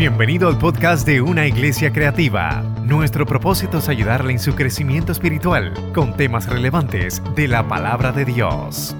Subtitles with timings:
[0.00, 2.62] Bienvenido al podcast de Una Iglesia Creativa.
[2.86, 8.24] Nuestro propósito es ayudarle en su crecimiento espiritual con temas relevantes de la palabra de
[8.24, 8.96] Dios.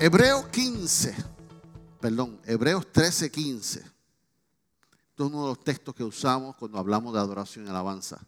[0.00, 1.14] Hebreo 15,
[2.00, 3.80] perdón, Hebreos 13, 15.
[3.80, 3.92] Este
[5.18, 8.18] es uno de los textos que usamos cuando hablamos de adoración y alabanza.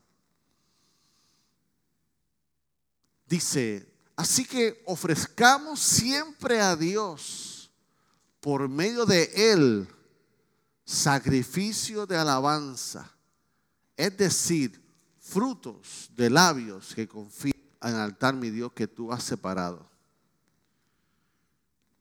[3.26, 7.55] Dice, así que ofrezcamos siempre a Dios
[8.46, 9.89] por medio de él
[10.84, 13.11] sacrificio de alabanza,
[13.96, 14.80] es decir,
[15.18, 19.85] frutos de labios que confían en el altar, mi Dios, que tú has separado.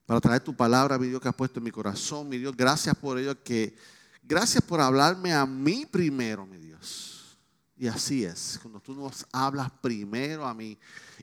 [0.05, 2.95] Para traer tu palabra, mi Dios, que has puesto en mi corazón, mi Dios, gracias
[2.95, 3.75] por ello, que
[4.21, 7.39] gracias por hablarme a mí primero, mi Dios.
[7.75, 10.77] Y así es, cuando tú nos hablas primero a mí,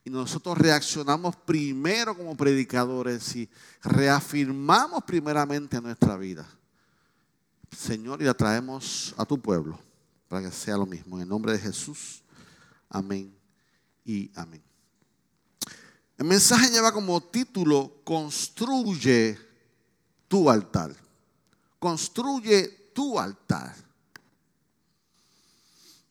[0.04, 3.48] y nosotros reaccionamos primero como predicadores y
[3.82, 6.46] reafirmamos primeramente nuestra vida.
[7.76, 9.78] Señor, y la traemos a tu pueblo
[10.28, 11.16] para que sea lo mismo.
[11.16, 12.22] En el nombre de Jesús,
[12.88, 13.34] amén
[14.04, 14.62] y amén.
[16.18, 19.38] El mensaje lleva como título, construye
[20.28, 20.94] tu altar.
[21.78, 23.74] Construye tu altar.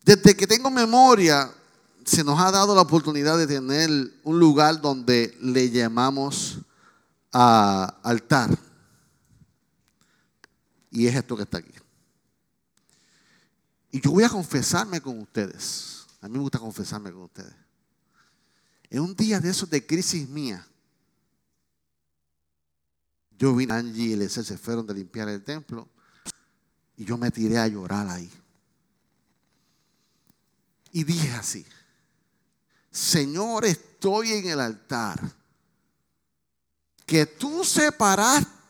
[0.03, 1.53] Desde que tengo memoria,
[2.11, 3.89] se nos ha dado la oportunidad de tener
[4.23, 6.59] un lugar donde le llamamos
[7.31, 8.49] a altar.
[10.89, 11.71] Y es esto que está aquí.
[13.91, 16.05] Y yo voy a confesarme con ustedes.
[16.19, 17.55] A mí me gusta confesarme con ustedes.
[18.89, 20.67] En un día de esos de crisis mía,
[23.37, 25.87] yo vi a Angie y Eliezer se fueron de limpiar el templo
[26.97, 28.29] y yo me tiré a llorar ahí.
[30.91, 31.65] Y dije así,
[32.91, 35.19] Señor, estoy en el altar
[37.05, 38.61] que tú separaste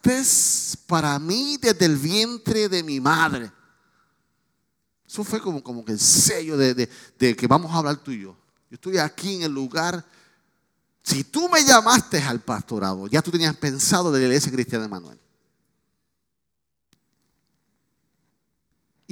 [0.88, 3.52] para mí desde el vientre de mi madre.
[5.08, 8.22] Eso fue como, como que el sello de, de que vamos a hablar tú y
[8.22, 8.36] yo.
[8.70, 10.04] Yo estoy aquí en el lugar.
[11.04, 14.90] Si tú me llamaste al pastorado, ya tú tenías pensado de la iglesia cristiana de
[14.90, 15.20] Manuel.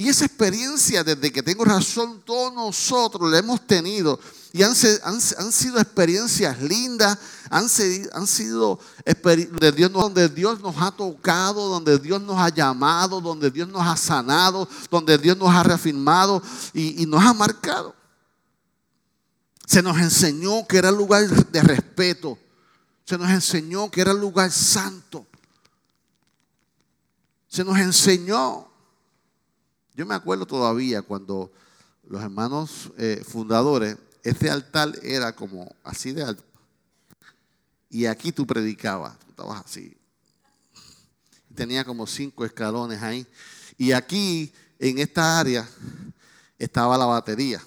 [0.00, 4.18] Y esa experiencia, desde que tengo razón, todos nosotros la hemos tenido.
[4.50, 7.18] Y han, sido experiencias lindas,
[7.50, 13.50] han, sido de Dios, donde Dios nos ha tocado, donde Dios nos ha llamado, donde
[13.50, 17.94] Dios nos ha sanado, donde Dios nos ha reafirmado y, y nos ha marcado.
[19.66, 22.38] Se nos enseñó que era lugar de respeto.
[23.04, 25.26] Se nos enseñó que era lugar santo.
[27.48, 28.69] Se nos enseñó
[29.94, 31.52] yo me acuerdo todavía cuando
[32.08, 36.44] los hermanos eh, fundadores, este altar era como así de alto.
[37.88, 39.96] Y aquí tú predicabas, tú estabas así.
[41.54, 43.26] Tenía como cinco escalones ahí.
[43.76, 45.68] Y aquí, en esta área,
[46.58, 47.60] estaba la batería.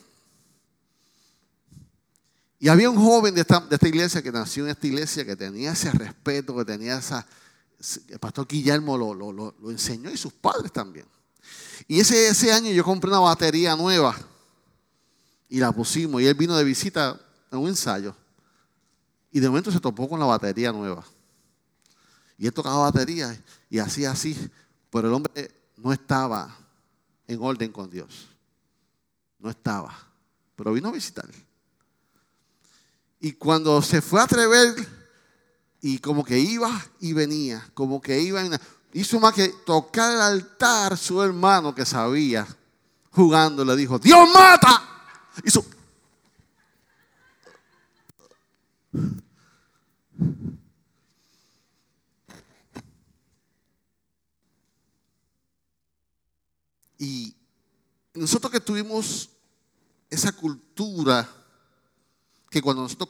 [2.59, 5.91] Y había un joven de esta, iglesia que nació en esta iglesia, que tenía ese
[5.91, 7.25] respeto, que tenía esa...
[8.07, 11.05] El pastor Guillermo lo, lo enseñó y sus padres también.
[11.87, 14.15] Y ese, ese año yo compré una batería nueva
[15.49, 16.21] y la pusimos.
[16.21, 17.19] Y él vino de visita
[17.51, 18.15] en un ensayo.
[19.31, 21.03] Y de momento se topó con la batería nueva.
[22.37, 23.39] Y él tocaba batería
[23.69, 24.37] y hacía así.
[24.89, 26.55] Pero el hombre no estaba
[27.27, 28.27] en orden con Dios.
[29.39, 29.95] No estaba.
[30.55, 31.29] Pero vino a visitar.
[33.19, 34.75] Y cuando se fue a atrever,
[35.81, 38.61] y como que iba y venía, como que iba y venía,
[38.93, 42.47] hizo más que tocar el altar su hermano que sabía,
[43.11, 44.89] jugando, le dijo, Dios mata.
[45.43, 45.65] Hizo...
[56.99, 57.35] Y
[58.13, 59.29] nosotros que tuvimos
[60.09, 61.27] esa cultura,
[62.49, 63.09] que cuando nosotros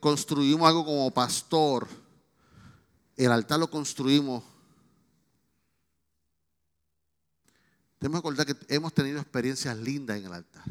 [0.00, 1.86] construimos algo como pastor,
[3.16, 4.42] el altar lo construimos
[8.06, 10.62] Tenemos que acordar que hemos tenido experiencias lindas en el altar.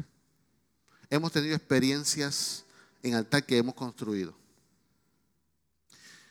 [1.10, 2.64] Hemos tenido experiencias
[3.02, 4.32] en altar que hemos construido.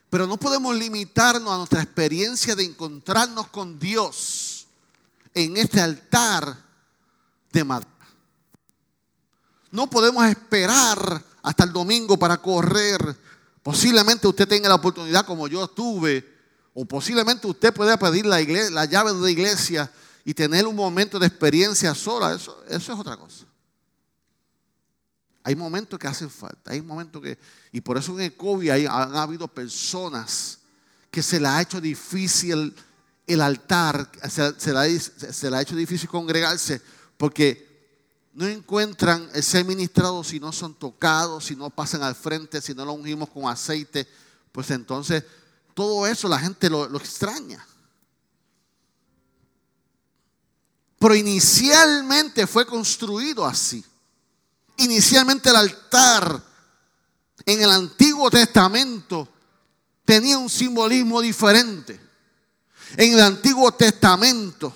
[0.10, 4.66] Pero no podemos limitarnos a nuestra experiencia de encontrarnos con Dios
[5.36, 6.58] en este altar
[7.54, 7.92] de madera.
[9.70, 13.16] No podemos esperar hasta el domingo para correr.
[13.62, 16.28] Posiblemente usted tenga la oportunidad como yo tuve,
[16.74, 18.42] o posiblemente usted pueda pedir la,
[18.72, 19.92] la llave de la iglesia
[20.26, 23.46] y tener un momento de experiencia sola, eso, eso es otra cosa.
[25.44, 27.38] Hay momentos que hacen falta, hay momentos que,
[27.72, 30.58] y por eso en el COVID han habido personas
[31.12, 32.76] que se les ha hecho difícil
[33.28, 36.82] el altar se, le ha hecho difícil congregarse
[37.18, 37.66] porque
[38.34, 42.74] no encuentran el ser ministrados si no son tocados, si no pasan al frente, si
[42.74, 44.08] no lo ungimos con aceite.
[44.52, 45.24] Pues entonces
[45.74, 47.66] todo eso la gente lo extraña.
[51.06, 53.86] Pero inicialmente fue construido así.
[54.78, 56.44] Inicialmente el altar
[57.46, 59.30] en el Antiguo Testamento
[60.04, 62.02] tenía un simbolismo diferente.
[62.98, 64.76] En el Antiguo Testamento,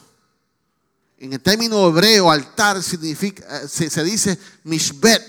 [1.18, 5.24] en el término hebreo, altar significa, se, se dice mishbet,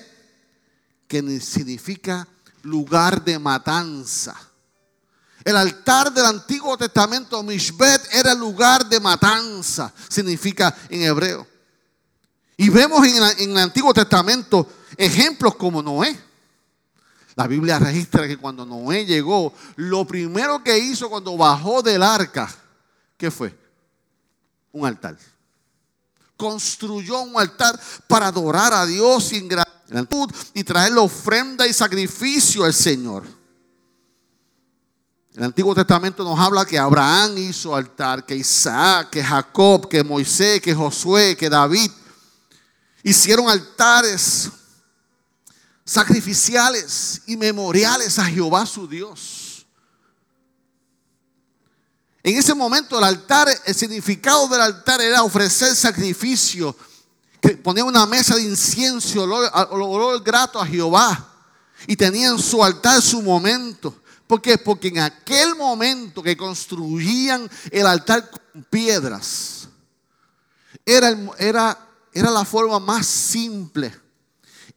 [1.08, 2.28] que significa
[2.62, 4.38] lugar de matanza.
[5.44, 11.46] El altar del Antiguo Testamento, Mishbet, era el lugar de matanza, significa en hebreo.
[12.58, 16.18] Y vemos en, el Antiguo Testamento ejemplos como Noé.
[17.34, 22.54] La Biblia registra que cuando Noé llegó, lo primero que hizo cuando bajó del arca,
[23.16, 23.56] ¿qué fue?
[24.72, 25.16] Un altar.
[26.36, 32.64] Construyó un altar para adorar a Dios sin gratitud y traer la ofrenda y sacrificio
[32.64, 33.39] al Señor.
[35.40, 40.60] El Antiguo Testamento nos habla que Abraham hizo altar, que Isaac, que Jacob, que Moisés,
[40.60, 41.90] que Josué, que David
[43.02, 44.50] hicieron altares
[45.82, 49.64] sacrificiales y memoriales a Jehová su Dios.
[52.22, 56.76] En ese momento el altar, el significado del altar era ofrecer sacrificio,
[57.40, 61.28] que ponía una mesa de incienso, olor, olor grato a Jehová.
[61.86, 64.02] Y tenían su altar su momento.
[64.30, 64.58] ¿Por qué?
[64.58, 69.66] Porque en aquel momento que construían el altar con piedras,
[70.86, 71.76] era, era,
[72.12, 73.92] era la forma más simple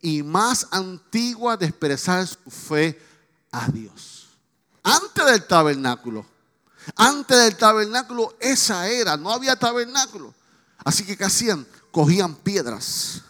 [0.02, 3.00] y más antigua de expresar su fe
[3.52, 4.30] a Dios.
[4.82, 6.26] Antes del tabernáculo,
[6.96, 10.34] antes del tabernáculo esa era, no había tabernáculo.
[10.84, 11.64] Así que ¿qué hacían?
[11.92, 13.22] Cogían piedras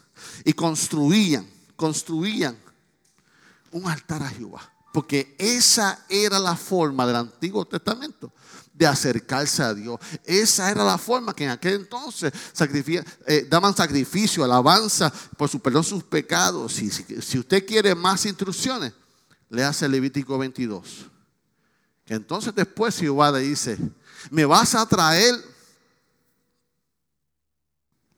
[0.45, 2.57] y construían, construían
[3.71, 4.72] un altar a Jehová.
[4.93, 8.31] Porque esa era la forma del Antiguo Testamento
[8.71, 9.99] de acercarse a Dios.
[10.23, 12.31] Esa era la forma que en aquel entonces
[13.25, 16.73] eh, daban sacrificio, alabanza por su perdón sus pecados.
[16.73, 18.93] Si, si, usted quiere más instrucciones,
[19.49, 21.07] le hace Levítico 22.
[22.05, 23.79] Que entonces después Jehová le dice,
[24.29, 25.33] me vas a traer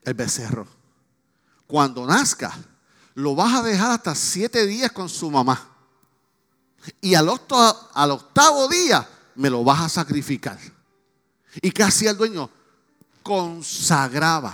[0.03, 0.67] el becerro.
[1.67, 2.53] Cuando nazca,
[3.13, 5.71] lo vas a dejar hasta siete días con su mamá
[7.01, 10.57] y al octavo, día me lo vas a sacrificar.
[11.61, 12.49] ¿Y qué hacía el dueño?
[13.23, 14.53] Consagraba,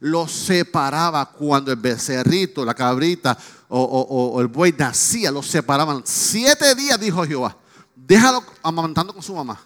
[0.00, 3.36] lo separaba cuando el becerrito, la cabrita
[3.68, 6.02] o, el buey nacía, lo separaban.
[6.04, 7.56] Siete días, dijo Jehová,
[7.94, 9.60] déjalo amamantando con su mamá.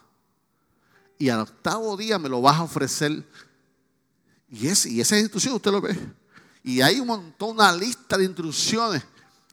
[1.19, 3.27] Y al octavo día me lo vas a ofrecer.
[4.49, 5.99] Y, y esa instrucción usted lo ve.
[6.63, 9.03] Y hay un montón, una lista de instrucciones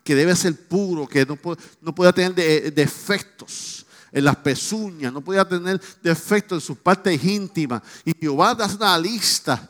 [0.03, 1.37] que debe ser puro, que no
[1.81, 7.81] no tener defectos en las pezuñas, no puede tener defectos en sus partes íntimas.
[8.03, 9.69] Y Jehová da una lista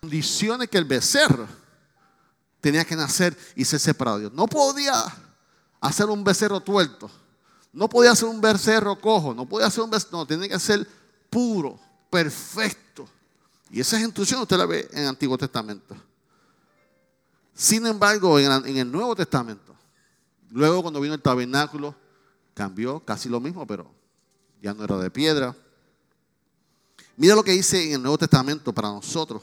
[0.00, 1.46] condiciones que el becerro
[2.60, 4.32] tenía que nacer y ser separado de Dios.
[4.32, 5.04] No podía
[5.80, 7.10] hacer un becerro tuerto,
[7.72, 10.88] no podía hacer un becerro cojo, no podía hacer un becerro, no, tenía que ser
[11.30, 11.78] puro,
[12.10, 13.08] perfecto.
[13.70, 15.94] Y esa instrucción usted la ve en el Antiguo Testamento.
[17.58, 19.74] Sin embargo, en, el Nuevo Testamento,
[20.50, 21.92] luego cuando vino el tabernáculo,
[22.54, 23.92] cambió casi lo mismo, pero
[24.62, 25.56] ya no era de piedra.
[27.16, 29.42] Mira lo que dice en el Nuevo Testamento para nosotros,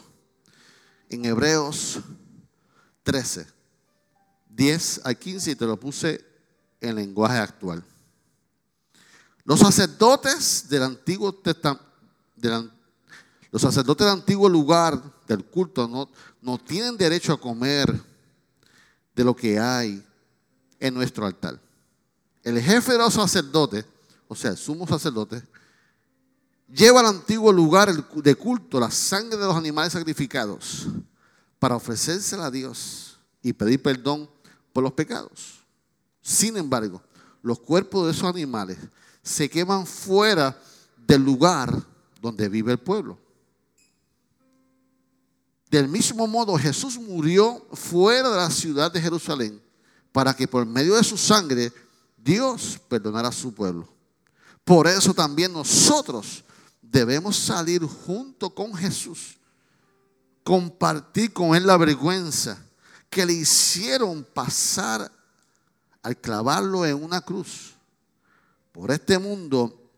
[1.09, 1.99] en Hebreos
[3.03, 3.47] 13,
[4.47, 6.25] 10 al 15, y te lo puse
[6.79, 7.83] en lenguaje actual.
[9.43, 11.83] Los sacerdotes del Antiguo Testamento,
[13.51, 16.09] los sacerdotes del antiguo lugar del culto no,
[16.45, 17.91] no tienen derecho a comer
[19.15, 20.05] de lo que hay
[20.79, 21.59] en nuestro altar.
[22.43, 23.83] El jefe de los sacerdotes,
[24.27, 25.41] o sea, el sumo sacerdote,
[26.71, 30.85] lleva al antiguo lugar de culto la sangre de los animales sacrificados
[31.57, 34.29] para ofrecérsela a Dios y pedir perdón
[34.71, 35.61] por los pecados.
[36.21, 37.01] Sin embargo,
[37.41, 38.77] los cuerpos de esos animales
[39.23, 40.55] se queman fuera
[41.07, 41.73] del lugar
[42.21, 43.24] donde vive el pueblo.
[45.75, 49.61] Del mismo modo, Jesús murió fuera de la ciudad de Jerusalén
[50.13, 51.69] para que por medio de su sangre
[52.15, 53.85] Dios perdonara a su pueblo.
[54.63, 56.45] Por eso también nosotros
[56.81, 59.35] debemos salir junto con Jesús,
[60.45, 62.57] compartir con Él la vergüenza
[63.09, 65.11] que le hicieron pasar
[66.01, 67.73] al clavarlo en una cruz.
[68.71, 69.91] Por este mundo,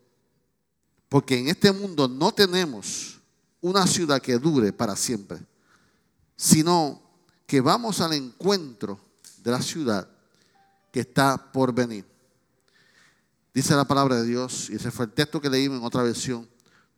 [1.07, 3.19] Porque en este mundo no tenemos
[3.61, 5.37] una ciudad que dure para siempre,
[6.37, 7.01] sino
[7.45, 8.99] que vamos al encuentro
[9.43, 10.07] de la ciudad
[10.91, 12.05] que está por venir.
[13.53, 16.47] Dice la palabra de Dios, y ese fue el texto que leímos en otra versión.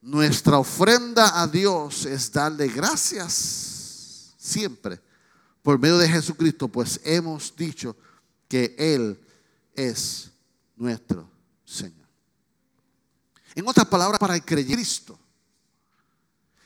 [0.02, 5.02] Nuestra ofrenda a Dios es darle gracias siempre
[5.62, 7.96] por medio de Jesucristo, pues hemos dicho
[8.48, 9.20] que Él
[9.74, 10.32] es
[10.76, 11.30] nuestro
[11.64, 12.08] Señor.
[13.56, 15.14] En otras palabras, para el creyente,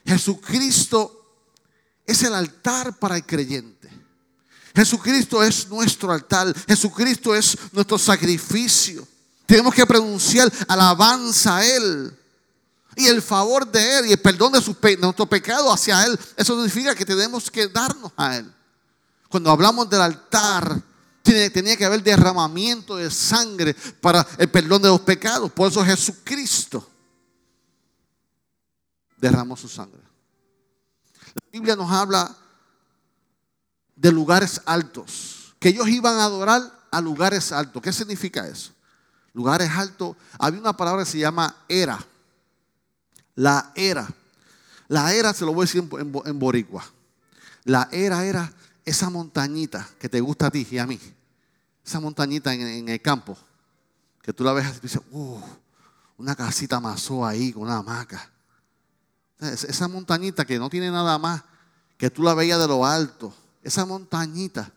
[0.04, 1.23] Jesucristo
[2.06, 3.90] es el altar para el creyente.
[4.74, 6.54] Jesucristo es nuestro altar.
[6.66, 9.06] Jesucristo es nuestro sacrificio.
[9.46, 12.16] Tenemos que pronunciar alabanza a Él.
[12.96, 16.18] Y el favor de Él y el perdón de, sus nuestro pecado hacia Él.
[16.36, 18.52] Eso significa que tenemos que darnos a Él.
[19.28, 20.80] Cuando hablamos del altar,
[21.22, 25.50] tenía que haber derramamiento de sangre para el perdón de los pecados.
[25.52, 26.88] Por eso Jesucristo
[29.16, 30.03] derramó su sangre.
[31.54, 32.36] Biblia nos habla
[33.94, 37.80] de lugares altos, que ellos iban a adorar a lugares altos.
[37.80, 38.72] ¿Qué significa eso?
[39.34, 40.16] Lugares altos.
[40.36, 42.04] Había una palabra que se llama era.
[43.36, 44.08] La era.
[44.88, 45.88] La era, se lo voy a decir
[46.24, 46.84] en, boricua.
[47.62, 48.52] La era era
[48.84, 50.98] esa montañita que te gusta a ti y a mí.
[51.86, 53.38] Esa montañita en, el campo.
[54.22, 55.40] Que tú la ves y dices, uh,
[56.18, 58.33] una casita masó ahí con una hamaca.
[59.52, 61.42] Esa montañita que no tiene nada más,
[61.96, 63.34] que tú la veías de lo alto.
[63.62, 64.72] Esa montañita,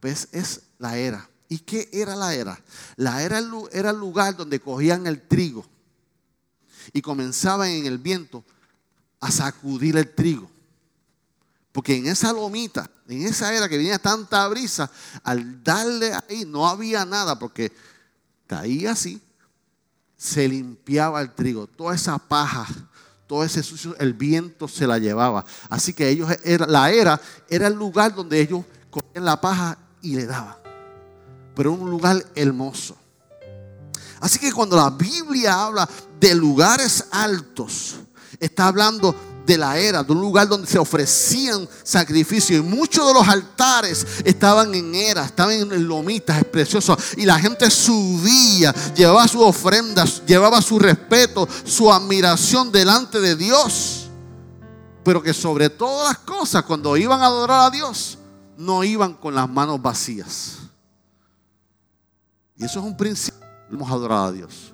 [0.00, 1.28] pues es la era.
[1.48, 2.60] ¿Y qué era la era?
[2.96, 3.40] La era
[3.72, 5.64] era el lugar donde cogían el trigo
[6.92, 8.44] y comenzaban en el viento
[9.20, 10.50] a sacudir el trigo.
[11.72, 14.90] Porque en esa lomita, en esa era que venía tanta brisa,
[15.22, 17.72] al darle ahí no había nada, porque
[18.46, 19.20] caía así,
[20.16, 22.66] se limpiaba el trigo, toda esa paja,
[23.26, 25.44] todo ese sucio, el viento se la llevaba.
[25.68, 26.28] Así que ellos,
[26.68, 30.56] la era era el lugar donde ellos cogían la paja y le daban.
[31.54, 32.96] Pero un lugar hermoso.
[34.20, 35.88] Así que cuando la Biblia habla
[36.18, 37.96] de lugares altos,
[38.40, 42.60] está hablando de la era, de un lugar donde se ofrecían sacrificios.
[42.60, 46.96] Y muchos de los altares estaban en era, estaban en lomitas, es precioso.
[47.16, 54.08] Y la gente subía, llevaba sus ofrendas, llevaba su respeto, su admiración delante de Dios.
[55.04, 58.18] Pero que sobre todas las cosas, cuando iban a adorar a Dios,
[58.56, 60.58] no iban con las manos vacías.
[62.56, 63.40] Y eso es un principio.
[63.70, 64.72] Hemos adorado a Dios.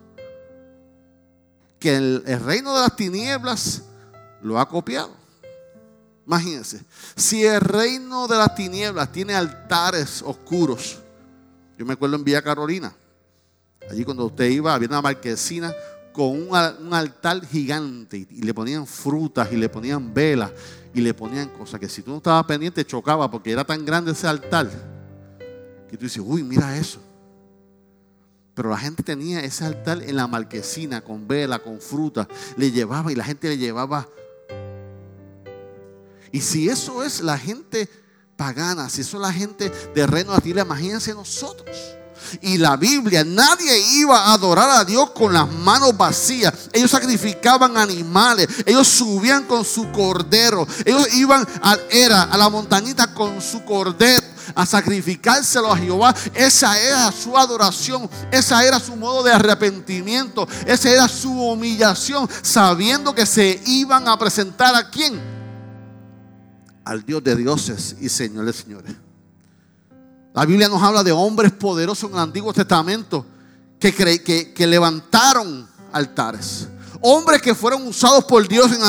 [1.81, 3.83] Que el, el reino de las tinieblas
[4.43, 5.11] lo ha copiado.
[6.27, 6.81] Imagínense,
[7.17, 10.99] si el reino de las tinieblas tiene altares oscuros,
[11.77, 12.95] yo me acuerdo en Villa Carolina,
[13.91, 15.75] allí cuando usted iba, había una marquesina
[16.13, 20.51] con un, altar gigante y le ponían frutas y le ponían velas
[20.93, 24.13] y le ponían cosas que si tú no estabas pendiente chocaba porque era tan grande
[24.13, 24.71] ese altar
[25.89, 27.01] que tú dices, uy, mira eso.
[28.55, 33.11] Pero la gente tenía ese altar en la marquesina con vela, con fruta, le llevaba
[33.11, 34.09] y la gente le llevaba
[36.33, 37.89] y si eso es la gente
[38.37, 41.77] pagana, si eso es la gente de reino de tierra, imagínense nosotros.
[42.43, 46.53] Y la Biblia, nadie iba a adorar a Dios con las manos vacías.
[46.73, 51.47] Ellos sacrificaban animales, ellos subían con su cordero, ellos iban
[51.91, 56.15] era, a la montañita con su cordero a sacrificárselo a Jehová.
[56.35, 63.15] Esa era su adoración, esa era su modo de arrepentimiento, esa era su humillación, sabiendo
[63.15, 65.40] que se iban a presentar a quién?
[66.91, 68.93] Al Dios de dioses y señores señores.
[70.35, 73.25] La Biblia nos habla de hombres poderosos en el Antiguo Testamento
[73.79, 76.67] que, que, que levantaron altares.
[77.01, 78.89] Hombres que fueron usados por Dios en el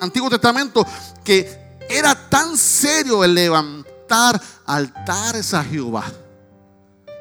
[0.00, 0.84] Antiguo, Testamento
[1.22, 6.06] que era tan serio el levantar altares a Jehová.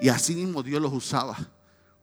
[0.02, 1.38] Y así mismo Dios los usaba.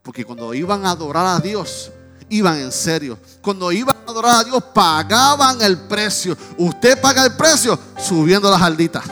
[0.04, 1.90] Porque cuando iban a adorar a Dios,
[2.28, 3.18] iban en serio.
[3.40, 6.36] Cuando iban adorar a Dios, pagaban el precio.
[6.58, 9.04] Usted paga el precio subiendo las alditas.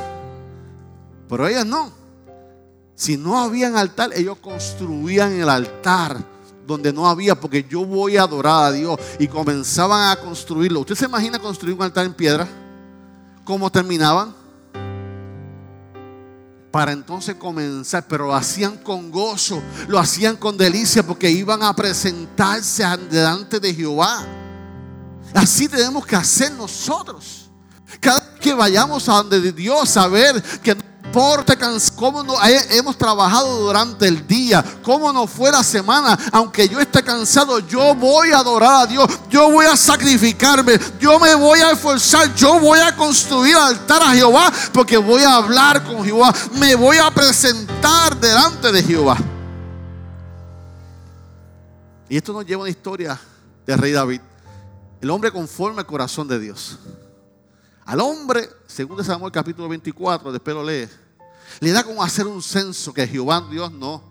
[1.29, 1.91] Pero ellas no.
[2.95, 6.19] Si no habían altar, ellos construían el altar
[6.67, 8.99] donde no había, porque yo voy a adorar a Dios.
[9.19, 10.81] Y comenzaban a construirlo.
[10.81, 12.47] ¿Usted se imagina construir un altar en piedra?
[13.45, 14.41] ¿Cómo terminaban?
[16.71, 21.75] para entonces comenzar, pero lo hacían con gozo, lo hacían con delicia porque iban a
[21.75, 24.25] presentarse delante de Jehová.
[25.35, 27.49] Así tenemos que hacer nosotros.
[28.01, 30.77] Cada vez que vayamos a donde Dios, saber que
[31.11, 31.57] importa
[31.97, 32.35] cómo no,
[32.71, 37.97] hemos trabajado durante el día, cómo no fue la semana, aunque yo esté cansado, yo
[37.97, 42.61] voy a adorar a Dios, yo voy a sacrificarme, yo me voy a esforzar, yo
[42.61, 47.11] voy a construir altar a Jehová, porque voy a hablar con Jehová, me voy a
[47.11, 49.17] presentar delante de Jehová.
[52.09, 53.21] Y esto nos lleva a una historia
[53.67, 54.21] del rey David,
[55.01, 56.79] el hombre conforme al corazón de Dios.
[57.85, 60.89] Al hombre, según Samuel capítulo 24, después lo lee,
[61.59, 64.03] le da como hacer un censo que Jehová Dios no,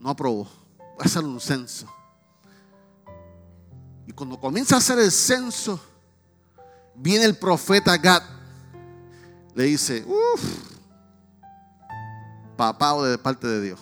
[0.00, 0.48] no aprobó.
[0.80, 1.86] Va a hacer un censo.
[4.06, 5.78] Y cuando comienza a hacer el censo,
[6.94, 8.22] viene el profeta Gad.
[9.54, 10.42] Le dice, uff,
[12.56, 13.80] papá o de parte de Dios.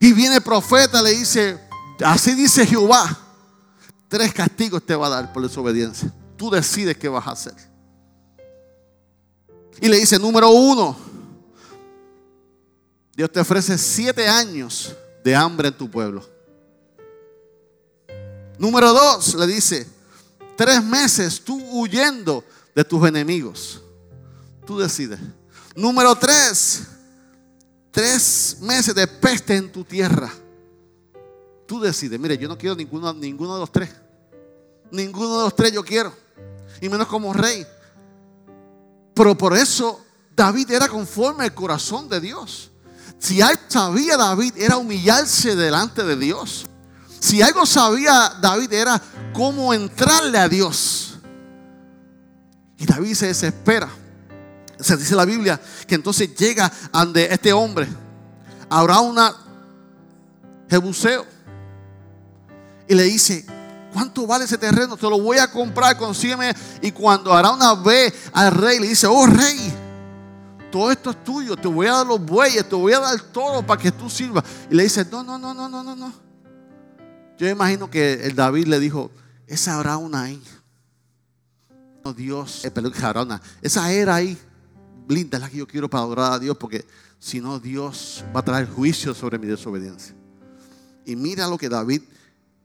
[0.00, 1.60] Y viene el profeta, le dice,
[2.04, 3.25] así dice Jehová,
[4.08, 6.12] tres castigos te va a dar por desobediencia.
[6.36, 7.54] Tú decides qué vas a hacer.
[9.80, 10.96] Y le dice, número uno,
[13.14, 14.94] Dios te ofrece siete años
[15.24, 16.24] de hambre en tu pueblo.
[18.58, 19.86] Número dos, le dice,
[20.56, 22.44] tres meses tú huyendo
[22.74, 23.82] de tus enemigos.
[24.66, 25.20] Tú decides.
[25.74, 26.82] Número tres,
[27.90, 30.32] tres meses de peste en tu tierra.
[31.66, 32.18] Tú decides.
[32.18, 33.90] Mire, yo no quiero ninguno, de los tres.
[34.90, 36.12] Ninguno de los tres yo quiero
[36.80, 37.66] y menos como rey.
[39.14, 40.04] Pero por eso
[40.34, 42.70] David era conforme al corazón de Dios.
[43.18, 46.66] Si algo sabía David era humillarse delante de Dios.
[47.18, 51.18] Si algo sabía David era cómo entrarle a Dios.
[52.78, 53.88] Y David se desespera.
[54.78, 57.88] Se dice la Biblia que entonces llega ante este hombre.
[58.68, 59.34] Habrá una
[60.68, 61.35] Jebuseo.
[62.88, 63.44] Y le dice,
[63.96, 64.94] ¿Cuánto vale ese terreno?
[64.94, 66.54] Te lo voy a comprar, consígueme.
[66.82, 69.72] Y cuando una ve al rey, le dice, oh rey,
[70.70, 73.64] todo esto es tuyo, te voy a dar los bueyes, te voy a dar todo
[73.64, 74.44] para que tú sirvas.
[74.70, 76.12] Y le dice, no, no, no, no, no, no, no.
[77.38, 79.10] Yo imagino que el David le dijo,
[79.46, 80.42] esa una ahí.
[82.04, 82.72] No, Dios, eh,
[83.14, 83.40] una.
[83.62, 84.36] Esa era ahí,
[85.08, 86.84] linda, es la que yo quiero para adorar a Dios, porque
[87.18, 90.14] si no, Dios va a traer juicio sobre mi desobediencia.
[91.06, 92.02] Y mira lo que David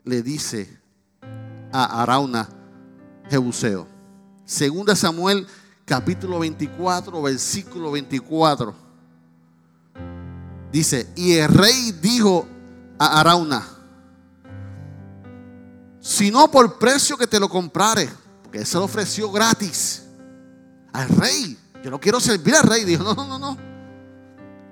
[0.04, 0.80] le dice
[1.72, 2.48] a Arauna
[3.30, 3.88] Jebuseo.
[4.46, 5.48] Segunda Samuel
[5.86, 8.74] capítulo 24, versículo 24.
[10.72, 12.48] Dice, y el rey dijo
[12.98, 13.68] a Arauna,
[16.00, 18.10] si no por precio que te lo comprare,
[18.42, 20.04] porque se lo ofreció gratis
[20.94, 21.58] al rey.
[21.84, 22.84] Yo no quiero servir al rey.
[22.86, 23.58] Dijo, no, no, no, no.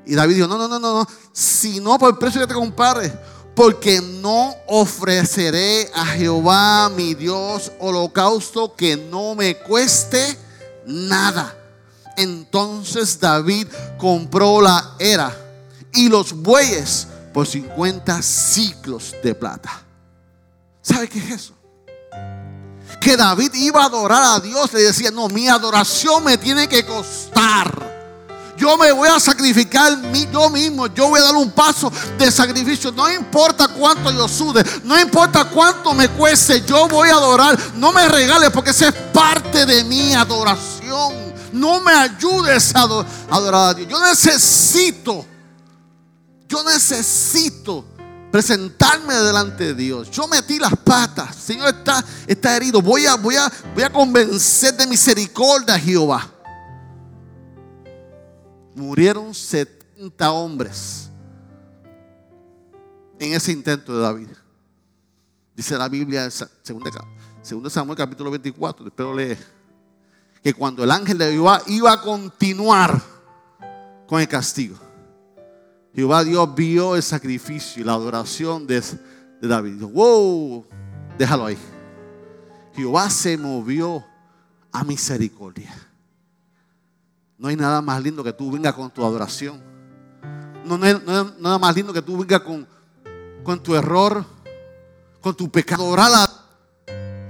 [0.05, 1.07] Y David dijo, no, no, no, no, no.
[1.31, 3.11] Si no por precio que te compare,
[3.59, 10.39] porque no ofreceré a Jehová mi Dios holocausto que no me cueste
[10.85, 11.57] nada.
[12.15, 13.67] Entonces David
[13.97, 15.35] compró la era
[15.91, 19.83] y los bueyes por 50 ciclos de plata.
[20.81, 21.53] ¿Sabe qué es eso?
[23.01, 26.85] Que David iba a adorar a Dios, le decía, no, mi adoración me tiene que
[26.85, 27.88] costar.
[28.59, 29.97] Yo me voy a sacrificar
[30.29, 30.87] yo mismo.
[30.87, 32.91] Yo voy a dar un paso de sacrificio.
[32.91, 34.63] No importa cuánto yo sude.
[34.83, 36.61] No importa cuánto me cueste.
[36.65, 37.57] Yo voy a adorar.
[37.75, 41.13] No me regales porque esa es parte de mi adoración.
[41.53, 43.87] No me ayudes a adorar a Dios.
[43.87, 45.25] Yo necesito.
[46.49, 47.85] Yo necesito
[48.29, 50.11] presentarme delante de Dios.
[50.11, 51.33] Yo metí las patas.
[51.33, 52.81] Señor está, está herido.
[52.81, 56.29] Voy a, voy, a, voy a convencer de misericordia a Jehová
[58.79, 61.09] murieron 70 hombres
[63.19, 64.29] en ese intento de David.
[65.55, 66.29] Dice la Biblia,
[67.41, 69.37] segundo Samuel capítulo 24, espero leer,
[70.41, 73.01] que cuando el ángel de Jehová iba a continuar
[74.07, 74.77] con el castigo,
[75.93, 79.73] Jehová Dios vio el sacrificio y la adoración de, de David.
[79.73, 80.65] Dijo, wow,
[81.17, 81.57] déjalo ahí.
[82.73, 84.05] Jehová se movió
[84.71, 85.88] a misericordia.
[87.39, 89.61] No hay nada más lindo que tú vengas con tu adoración.
[90.65, 91.01] No, hay,
[91.39, 92.67] nada más lindo que tú vengas con,
[93.45, 94.25] con tu error,
[95.21, 95.95] con tu pecado,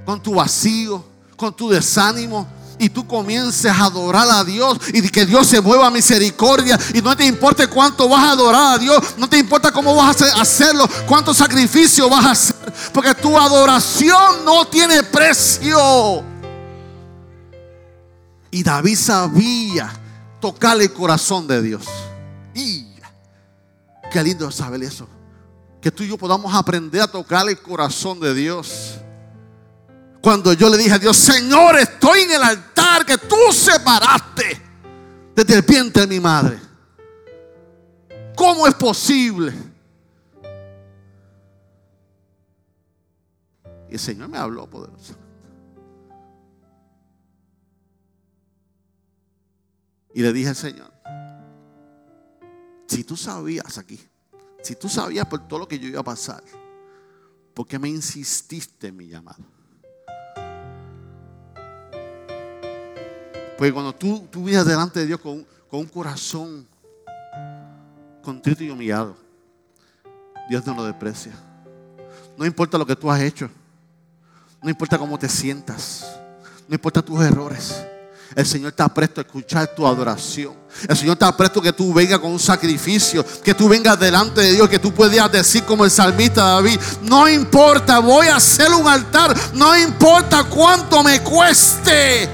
[0.04, 1.06] con tu vacío,
[1.38, 2.48] con tu desánimo.
[2.80, 6.80] Y tú comiences a adorar a Dios y que Dios se mueva a misericordia.
[6.96, 10.20] Y no te importe cuánto vas a adorar a Dios, no te importa cómo vas
[10.24, 12.74] a hacerlo, cuánto sacrificio vas a hacer.
[12.92, 16.24] Porque tu adoración no tiene precio.
[18.52, 19.92] Y David sabía
[20.40, 21.86] tocarle el corazón de Dios.
[22.54, 22.88] Y
[24.12, 25.08] qué lindo saber eso.
[25.82, 28.96] Que tú y yo podamos aprender a tocar el corazón de Dios.
[30.22, 34.62] Cuando yo le dije a Dios, Señor, estoy en el altar que tú separaste
[35.36, 36.60] desde el vientre de mi madre.
[38.36, 39.54] ¿Cómo es posible?
[43.90, 45.16] Y el Señor me habló poderoso.
[50.14, 50.92] Y le dije al Señor,
[52.88, 54.00] si tú sabías aquí,
[54.62, 56.44] si tú sabías por todo lo que yo iba a pasar,
[57.54, 59.44] ¿por qué me insististe en mi llamado?
[63.58, 66.66] Porque cuando tú, tú delante de Dios con, con un corazón
[68.24, 69.18] contrito y humillado,
[70.50, 71.34] Dios no lo desprecia.
[72.38, 73.50] No importa lo que tú has hecho.
[74.64, 76.20] No importa cómo te sientas.
[76.68, 77.86] No importa tus errores.
[78.36, 80.54] El Señor está presto a escuchar tu adoración.
[80.88, 83.26] El Señor está presto que tú vengas con un sacrificio.
[83.44, 84.70] Que tú vengas delante de Dios.
[84.70, 86.80] Que tú puedas decir como el salmista David.
[87.02, 89.36] No importa, voy a hacer un altar.
[89.54, 92.30] No importa cuánto me cueste.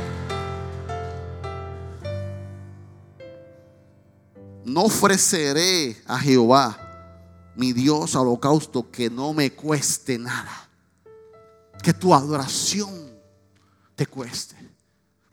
[4.65, 6.77] No ofreceré a Jehová,
[7.55, 10.67] mi Dios, holocausto que no me cueste nada.
[11.81, 12.91] Que tu adoración
[13.95, 14.74] te cueste.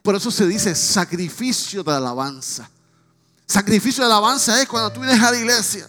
[0.03, 2.69] Por eso se dice sacrificio de alabanza.
[3.47, 5.89] Sacrificio de alabanza es cuando tú vienes a la iglesia.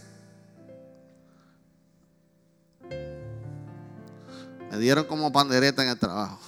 [4.72, 6.40] Me dieron como pandereta en el trabajo.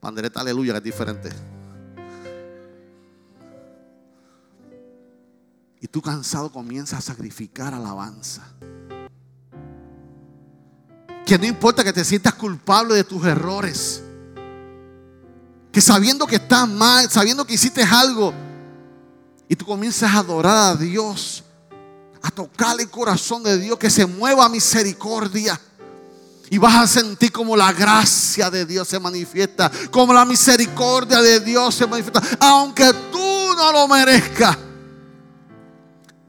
[0.00, 1.30] Pandereta aleluya, que es diferente.
[5.80, 8.42] Y tú cansado comienzas a sacrificar alabanza.
[11.24, 14.02] Que no importa que te sientas culpable de tus errores.
[15.72, 18.32] Que sabiendo que estás mal, sabiendo que hiciste algo,
[19.48, 21.42] y tú comienzas a adorar a Dios,
[22.22, 25.58] a tocar el corazón de Dios, que se mueva misericordia.
[26.50, 31.40] Y vas a sentir como la gracia de Dios se manifiesta, como la misericordia de
[31.40, 34.56] Dios se manifiesta, aunque tú no lo merezcas.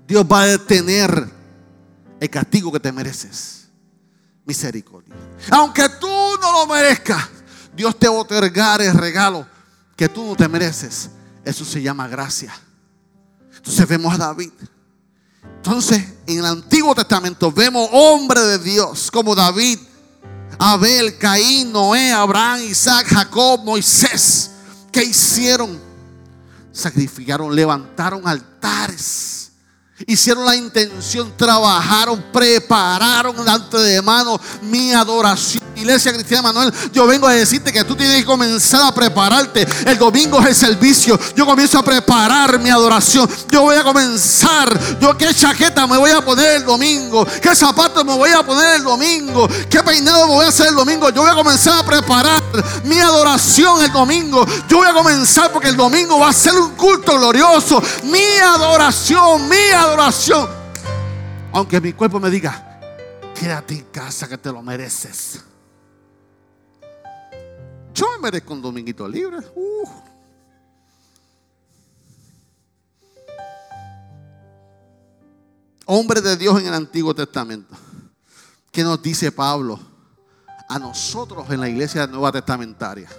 [0.07, 1.29] Dios va a detener
[2.19, 3.67] el castigo que te mereces.
[4.45, 5.15] Misericordia.
[5.51, 6.07] Aunque tú
[6.41, 7.29] no lo merezcas,
[7.79, 9.47] Dios te va a otorgar el regalo
[9.95, 11.11] que tú no te mereces.
[11.45, 12.53] Eso se llama gracia.
[13.55, 14.51] Entonces vemos a David.
[15.41, 19.79] Entonces, en el Antiguo Testamento vemos hombres de Dios como David,
[20.59, 24.51] Abel, Caín, Noé, Abraham, Isaac, Jacob, Moisés.
[24.91, 25.79] ¿Qué hicieron?
[26.73, 29.38] Sacrificaron, levantaron altares
[30.07, 35.61] Hicieron la intención, trabajaron, prepararon delante de mano mi adoración.
[35.75, 39.67] Iglesia Cristiana Manuel, yo vengo a decirte que tú tienes que comenzar a prepararte.
[39.85, 41.19] El domingo es el servicio.
[41.35, 43.29] Yo comienzo a preparar mi adoración.
[43.49, 44.77] Yo voy a comenzar.
[44.99, 47.25] Yo qué chaqueta me voy a poner el domingo.
[47.41, 49.47] Qué zapatos me voy a poner el domingo.
[49.69, 51.09] Qué peinado me voy a hacer el domingo.
[51.09, 52.41] Yo voy a comenzar a preparar
[52.83, 54.45] mi adoración el domingo.
[54.67, 57.81] Yo voy a comenzar porque el domingo va a ser un culto glorioso.
[58.03, 60.49] Mi adoración, mi adoración oración.
[61.51, 62.79] Aunque mi cuerpo me diga,
[63.37, 65.43] quédate en casa que te lo mereces.
[67.93, 69.37] Yo me merezco un dominguito libre.
[69.55, 69.89] Uh.
[75.85, 77.75] Hombre de Dios en el Antiguo Testamento.
[78.71, 79.79] ¿Qué nos dice Pablo
[80.67, 83.09] a nosotros en la iglesia nueva testamentaria?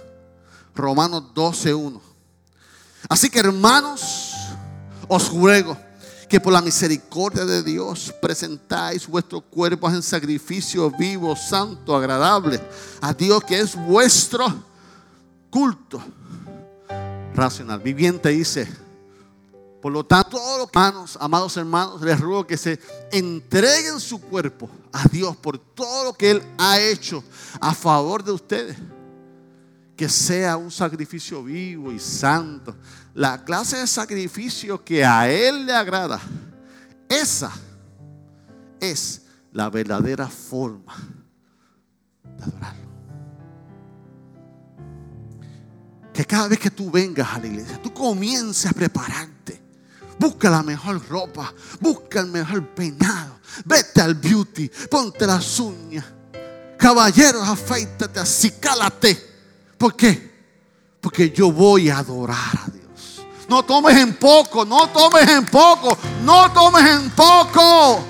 [0.73, 2.01] Romanos 12:1.
[3.09, 4.33] Así que hermanos,
[5.07, 5.77] os ruego
[6.31, 12.57] que por la misericordia de Dios presentáis vuestros cuerpos en sacrificio vivo, santo, agradable
[13.01, 14.45] a Dios que es vuestro
[15.49, 16.01] culto
[17.35, 17.81] racional.
[17.81, 18.65] Viviente dice,
[19.81, 22.79] por lo tanto, todos los hermanos, amados hermanos, les ruego que se
[23.11, 27.21] entreguen su cuerpo a Dios por todo lo que Él ha hecho
[27.59, 28.77] a favor de ustedes.
[29.97, 32.73] Que sea un sacrificio vivo y santo,
[33.13, 36.19] la clase de sacrificio que a Él le agrada,
[37.09, 37.51] esa
[38.79, 40.95] es la verdadera forma
[42.23, 42.91] de adorarlo.
[46.13, 49.61] Que cada vez que tú vengas a la iglesia, tú comiences a prepararte.
[50.19, 56.05] Busca la mejor ropa, busca el mejor peinado, vete al beauty, ponte las uñas.
[56.77, 59.17] Caballeros, afeítate, acicálate.
[59.77, 60.31] ¿Por qué?
[60.99, 62.80] Porque yo voy a adorar a Dios.
[63.51, 68.01] No tomes en poco, no tomes en poco, no tomes en poco.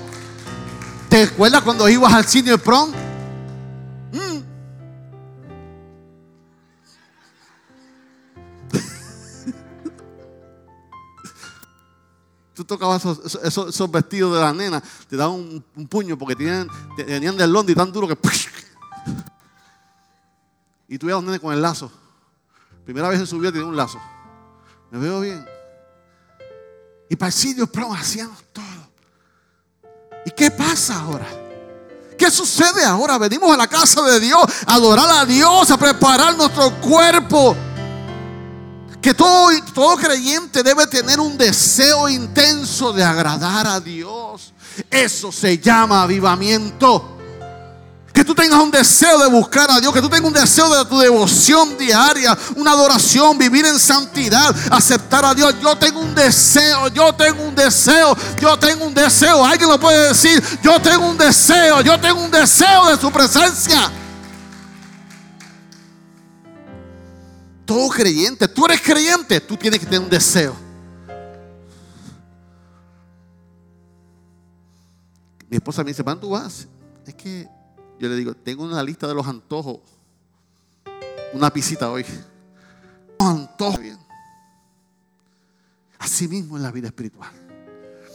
[1.08, 2.92] ¿Te acuerdas cuando ibas al cine prom?
[4.12, 4.38] Mm.
[12.54, 17.52] Tú tocabas esos, vestidos de la nena, te daban un, puño porque tenían, tenían del
[17.52, 18.16] Londres tan duro que.
[20.86, 21.90] Y tú ibas a un nene con el lazo.
[22.84, 23.98] Primera vez en su vida tenía un lazo.
[24.92, 25.42] ¿Me veo bien?
[27.08, 27.66] Y para el sitio
[27.98, 28.90] hacíamos todo.
[30.26, 31.26] ¿Y qué pasa ahora?
[32.18, 33.16] ¿Qué sucede ahora?
[33.16, 37.56] Venimos a la casa de Dios a adorar a Dios, a preparar nuestro cuerpo.
[39.00, 44.52] Que todo, todo creyente debe tener un deseo intenso de agradar a Dios.
[44.90, 47.11] Eso se llama avivamiento.
[48.12, 50.84] Que tú tengas un deseo de buscar a Dios, que tú tengas un deseo de
[50.84, 55.54] tu devoción diaria, una adoración, vivir en santidad, aceptar a Dios.
[55.62, 59.44] Yo tengo un deseo, yo tengo un deseo, yo tengo un deseo.
[59.44, 63.90] Alguien lo puede decir, yo tengo un deseo, yo tengo un deseo de su presencia.
[67.64, 70.54] Todo creyente, tú eres creyente, tú tienes que tener un deseo.
[75.48, 76.66] Mi esposa me dice, ¿para tú vas?
[77.06, 77.48] Es que
[78.02, 79.78] yo le digo, tengo una lista de los antojos.
[81.32, 82.04] Una pisita hoy.
[83.16, 83.96] Antojos.
[86.00, 87.30] Así mismo en la vida espiritual.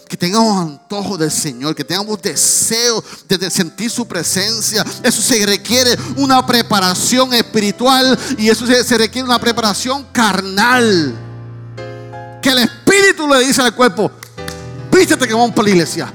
[0.10, 4.86] Que tengamos antojos del Señor, que tengamos deseo de sentir su presencia.
[5.02, 11.16] Eso se requiere una preparación espiritual y eso se, requiere una preparación carnal.
[12.42, 14.12] Que el Espíritu le dice al cuerpo,
[14.92, 16.14] vístete que vamos para la iglesia.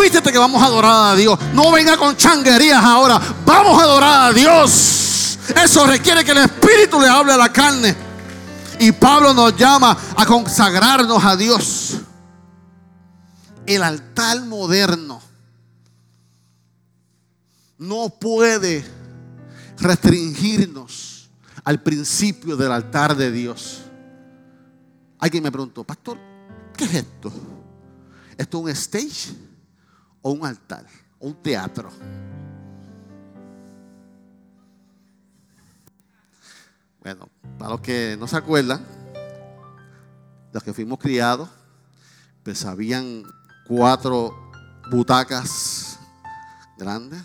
[0.00, 1.38] Vístete que vamos a adorar a Dios.
[1.52, 3.20] No venga con changuerías ahora.
[3.44, 5.38] Vamos a adorar a Dios.
[5.56, 7.94] Eso requiere que el Espíritu le hable a la carne.
[8.78, 11.96] Y Pablo nos llama a consagrarnos a Dios.
[13.66, 15.20] El altar moderno
[17.78, 18.84] no puede
[19.78, 21.28] restringirnos
[21.64, 23.82] al principio del altar de Dios.
[25.18, 26.18] Alguien me preguntó, pastor,
[26.76, 27.32] ¿qué es esto?
[28.36, 29.47] ¿Esto es un stage?
[30.22, 30.86] O un altar
[31.18, 31.90] o un teatro.
[37.00, 37.28] Bueno,
[37.58, 38.84] para los que no se acuerdan,
[40.52, 41.48] los que fuimos criados,
[42.42, 43.22] pues habían
[43.66, 44.50] cuatro
[44.90, 45.98] butacas
[46.76, 47.22] grandes.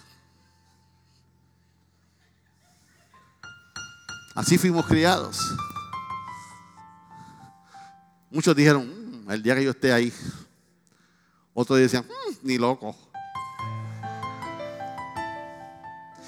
[4.36, 5.40] Así fuimos criados.
[8.32, 8.88] Muchos dijeron,
[9.26, 10.12] mm, el día que yo esté ahí,
[11.54, 12.96] otros decían, mm, ni loco.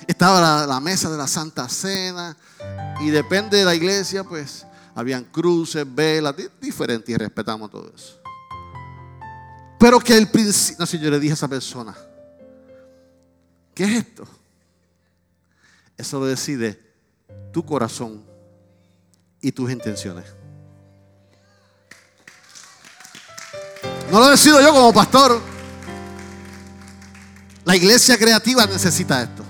[0.08, 2.38] Estaba la, mesa de la Santa Cena
[3.02, 8.20] y depende de la iglesia, pues habían cruces, velas, diferentes y respetamos todo eso.
[9.80, 11.96] Pero que el principio, no sé, yo le dije a esa persona,
[13.74, 14.28] ¿qué es esto?
[15.98, 16.80] Eso lo decide
[17.52, 18.24] tu corazón
[19.42, 20.26] y tus intenciones.
[24.12, 25.42] No lo decido yo como pastor.
[27.64, 29.44] La iglesia creativa necesita esto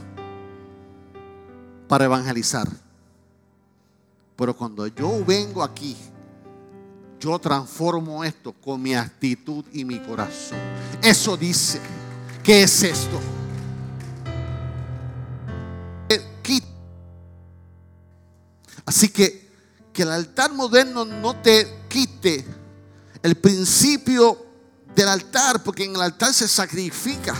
[1.87, 2.67] para evangelizar.
[4.35, 5.97] Pero cuando yo vengo aquí,
[7.19, 10.57] yo transformo esto con mi actitud y mi corazón.
[11.01, 11.79] Eso dice,
[12.43, 13.19] ¿qué es esto?
[18.85, 19.45] Así que
[19.91, 22.45] que el altar moderno no te quite
[23.23, 24.44] el principio
[24.95, 27.35] del altar, porque en el altar se sacrifica.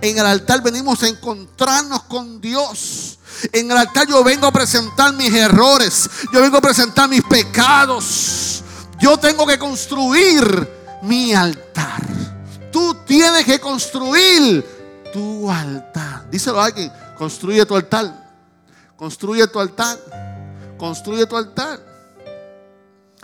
[0.00, 3.18] En el altar venimos a encontrarnos con Dios.
[3.52, 6.10] En el altar yo vengo a presentar mis errores.
[6.32, 8.62] Yo vengo a presentar mis pecados.
[8.98, 10.68] Yo tengo que construir
[11.02, 12.02] mi altar.
[12.72, 14.64] Tú tienes que construir
[15.12, 16.28] tu altar.
[16.30, 16.90] Díselo a alguien.
[17.16, 18.26] Construye tu altar.
[18.96, 19.98] Construye tu altar.
[20.76, 21.80] Construye tu altar.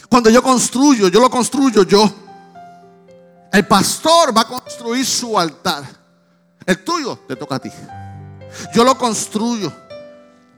[0.08, 2.22] Cuando yo construyo, yo lo construyo yo.
[3.52, 5.84] El pastor va a construir su altar.
[6.64, 7.70] El tuyo te toca a ti.
[8.74, 9.72] Yo lo construyo.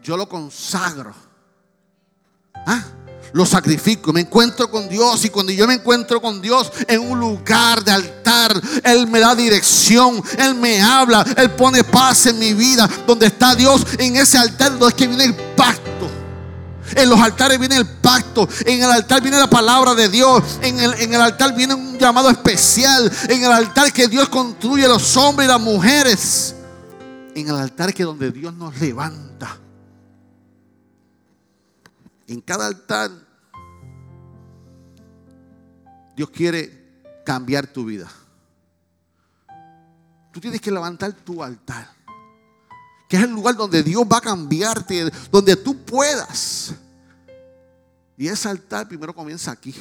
[0.03, 1.15] Yo lo consagro.
[2.55, 2.85] ¿Ah?
[3.33, 7.19] Lo sacrifico, me encuentro con Dios y cuando yo me encuentro con Dios en un
[7.19, 12.55] lugar de altar, Él me da dirección, Él me habla, Él pone paz en mi
[12.55, 12.89] vida.
[13.09, 15.84] Donde está Dios, en ese altar donde es que viene el pacto.
[16.97, 18.49] En los altares viene el pacto.
[18.67, 20.59] En el altar viene la palabra de Dios.
[20.63, 23.11] En el, en el altar viene un llamado especial.
[23.29, 26.55] En el altar que Dios construye los hombres y las mujeres.
[27.35, 29.59] En el altar que donde Dios nos levanta.
[32.27, 33.11] En cada altar
[36.17, 38.09] Dios quiere cambiar tu vida.
[40.33, 41.89] Tú tienes que levantar tu altar
[43.09, 46.75] que es el lugar donde Dios va a cambiarte, donde tú puedas.
[48.17, 49.75] Y ese altar primero comienza aquí.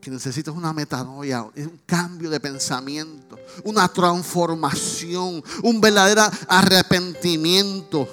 [0.00, 8.08] Que necesitas una metanoia, un cambio de pensamiento, una transformación, un verdadero arrepentimiento.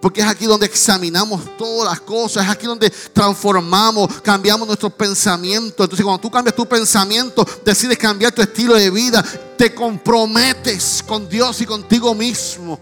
[0.00, 5.84] Porque es aquí donde examinamos todas las cosas, es aquí donde transformamos, cambiamos nuestros pensamientos.
[5.84, 9.22] Entonces cuando tú cambias tu pensamiento, decides cambiar tu estilo de vida,
[9.58, 12.80] te comprometes con Dios y contigo mismo.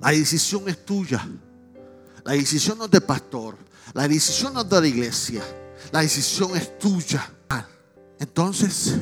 [0.00, 1.26] La decisión es tuya.
[2.24, 3.56] La decisión no es del pastor.
[3.94, 5.42] La decisión no es de la iglesia.
[5.90, 7.32] La decisión es tuya.
[8.20, 8.96] Entonces,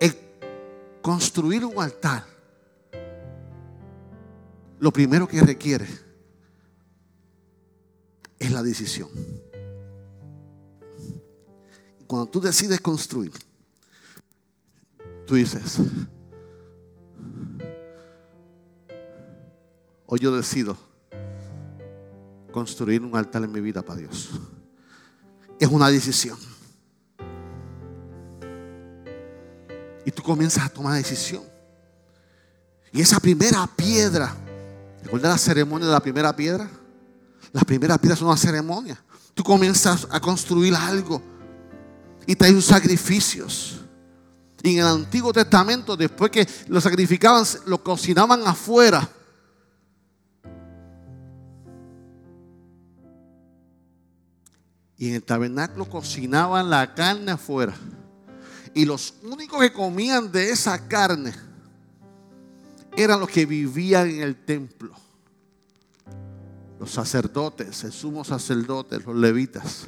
[0.00, 0.18] el
[1.00, 2.29] construir un altar
[4.80, 5.86] lo primero que requiere
[8.38, 9.10] es la decisión.
[12.06, 13.30] Cuando tú decides construir,
[15.26, 15.76] tú dices,
[20.06, 20.76] hoy yo decido
[22.50, 24.30] construir un altar en mi vida para Dios.
[25.58, 26.38] Es una decisión.
[30.06, 31.44] Y tú comienzas a tomar decisión.
[32.92, 34.34] Y esa primera piedra
[35.02, 36.68] ¿Recuerda la ceremonia de la primera piedra?
[37.52, 39.02] La primera piedra es una ceremonia.
[39.34, 41.22] Tú comienzas a construir algo
[42.26, 43.80] y traes sacrificios.
[44.62, 49.08] Y en el Antiguo Testamento, después que lo sacrificaban, lo cocinaban afuera.
[54.98, 57.74] Y en el tabernáculo cocinaban la carne afuera.
[58.74, 61.32] Y los únicos que comían de esa carne
[63.02, 64.92] eran los que vivían en el templo.
[66.78, 69.86] Los sacerdotes, el sumo sacerdote, los levitas.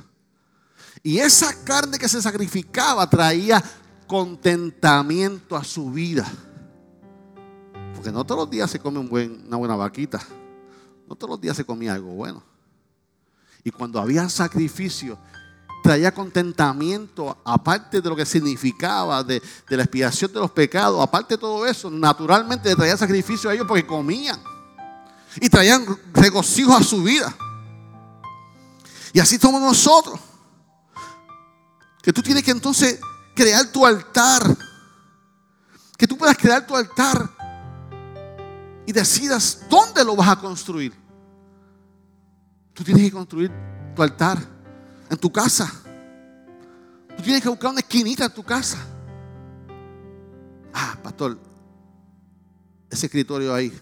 [1.03, 3.63] Y esa carne que se sacrificaba traía
[4.07, 6.31] contentamiento a su vida.
[7.95, 10.23] Porque no todos los días se come una buena vaquita.
[11.09, 12.43] No todos los días se comía algo bueno.
[13.65, 15.19] Y cuando había sacrificio,
[15.83, 21.39] traía contentamiento, aparte de lo que significaba de, la expiación de los pecados, aparte de
[21.39, 24.41] todo eso, naturalmente traía sacrificio a ellos porque comían
[25.41, 27.35] y traían regocijo a su vida.
[29.13, 30.19] Y así somos nosotros.
[32.03, 32.99] Que tú tienes que entonces
[33.35, 34.57] crear tu altar.
[35.99, 37.31] Que tú puedas crear tu altar
[38.87, 40.93] y decidas dónde lo vas a construir.
[42.73, 43.53] Tú tienes que construir
[43.95, 44.52] tu altar
[45.13, 45.71] en tu casa.
[47.15, 48.79] Tú tienes que buscar una esquinita en tu casa.
[50.73, 51.39] Ah, pastor,
[52.89, 53.79] ese escritorio ahí,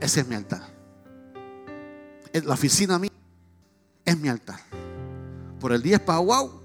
[0.00, 0.62] ese es mi altar.
[2.32, 3.10] La oficina mía
[4.04, 4.60] es mi altar.
[5.58, 6.60] Por el día es para wow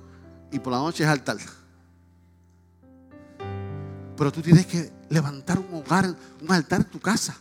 [0.52, 1.38] y por la noche es altar.
[4.16, 7.36] Pero tú tienes que levantar un hogar, un altar en tu casa.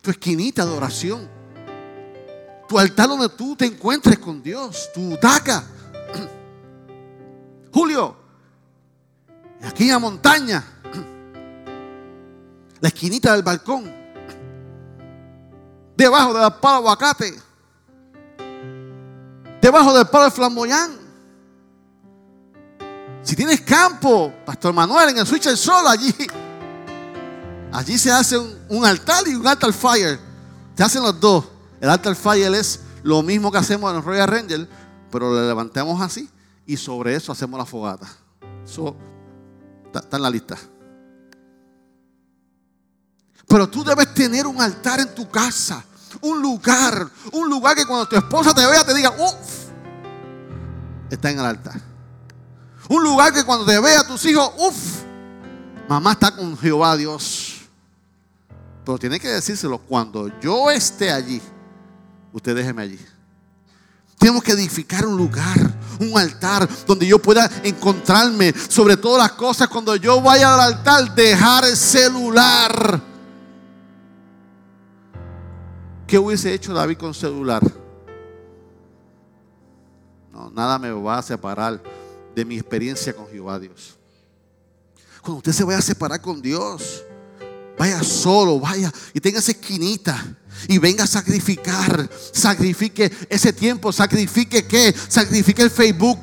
[0.00, 1.28] Tu esquinita de oración
[2.72, 5.62] tu altar donde tú te encuentres con Dios, tu daca.
[7.70, 8.16] Julio,
[9.62, 10.64] aquí en la montaña,
[12.80, 13.92] la esquinita del balcón,
[15.94, 17.34] debajo del palo aguacate,
[19.60, 20.92] debajo del palo de flamboyán.
[23.22, 26.14] Si tienes campo, Pastor Manuel, en el switch del sol, allí,
[27.70, 30.18] allí se hace un, un altar y un altar fire.
[30.74, 31.51] Se hacen los dos.
[31.82, 34.68] El altar fire es lo mismo que hacemos en el Royal Ranger,
[35.10, 36.30] pero le levantamos así
[36.64, 38.06] y sobre eso hacemos la fogata.
[38.64, 38.94] Eso
[39.92, 40.56] está, en la lista.
[43.48, 45.84] Pero tú debes tener un altar en tu casa,
[46.20, 49.66] un lugar, un lugar que cuando tu esposa te vea te diga, uff,
[51.10, 51.80] está en el altar.
[52.88, 55.02] Un lugar que cuando te vea tus hijos, uff,
[55.88, 57.62] mamá está con Jehová Dios.
[58.84, 61.42] Pero tiene que decírselo cuando yo esté allí
[62.32, 62.98] usted déjeme allí.
[64.18, 65.58] Tenemos que edificar un lugar,
[65.98, 69.66] un altar donde yo pueda encontrarme sobre todas las cosas.
[69.68, 73.02] Cuando yo vaya al altar, dejar el celular.
[76.06, 77.62] ¿Qué hubiese hecho David con celular?
[80.32, 81.82] No, nada me va a separar
[82.34, 83.96] de mi experiencia con Jehová Dios.
[85.20, 87.02] Cuando usted se vaya a separar con Dios,
[87.78, 90.36] vaya solo, vaya y tenga esa esquinita
[90.68, 92.08] y venga a sacrificar.
[92.32, 93.92] Sacrifique ese tiempo.
[93.92, 94.94] Sacrifique qué?
[95.08, 96.20] Sacrifique el Facebook.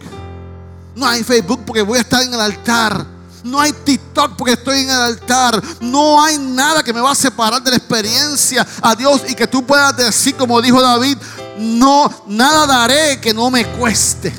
[0.95, 3.05] No hay Facebook porque voy a estar en el altar.
[3.43, 5.61] No hay TikTok porque estoy en el altar.
[5.81, 9.47] No hay nada que me va a separar de la experiencia a Dios y que
[9.47, 11.17] tú puedas decir como dijo David,
[11.57, 14.33] no, nada daré que no me cueste.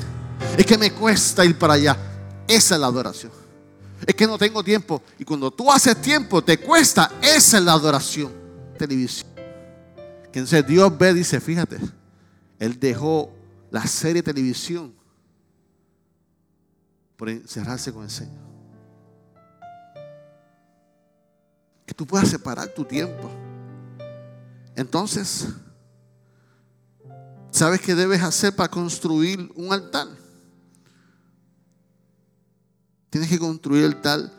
[0.57, 1.97] Es que me cuesta ir para allá.
[2.47, 3.31] Esa es la adoración.
[4.05, 5.01] Es que no tengo tiempo.
[5.17, 7.11] Y cuando tú haces tiempo, te cuesta.
[7.21, 8.31] Esa es la adoración.
[8.77, 9.30] Televisión.
[10.39, 11.77] Entonces Dios ve, dice, fíjate,
[12.57, 13.33] Él dejó
[13.69, 14.93] la serie de televisión
[17.17, 18.41] por encerrarse con el Señor.
[21.85, 23.29] Que tú puedas separar tu tiempo.
[24.75, 25.47] Entonces,
[27.51, 30.07] ¿sabes qué debes hacer para construir un altar?
[33.09, 34.31] Tienes que construir el altar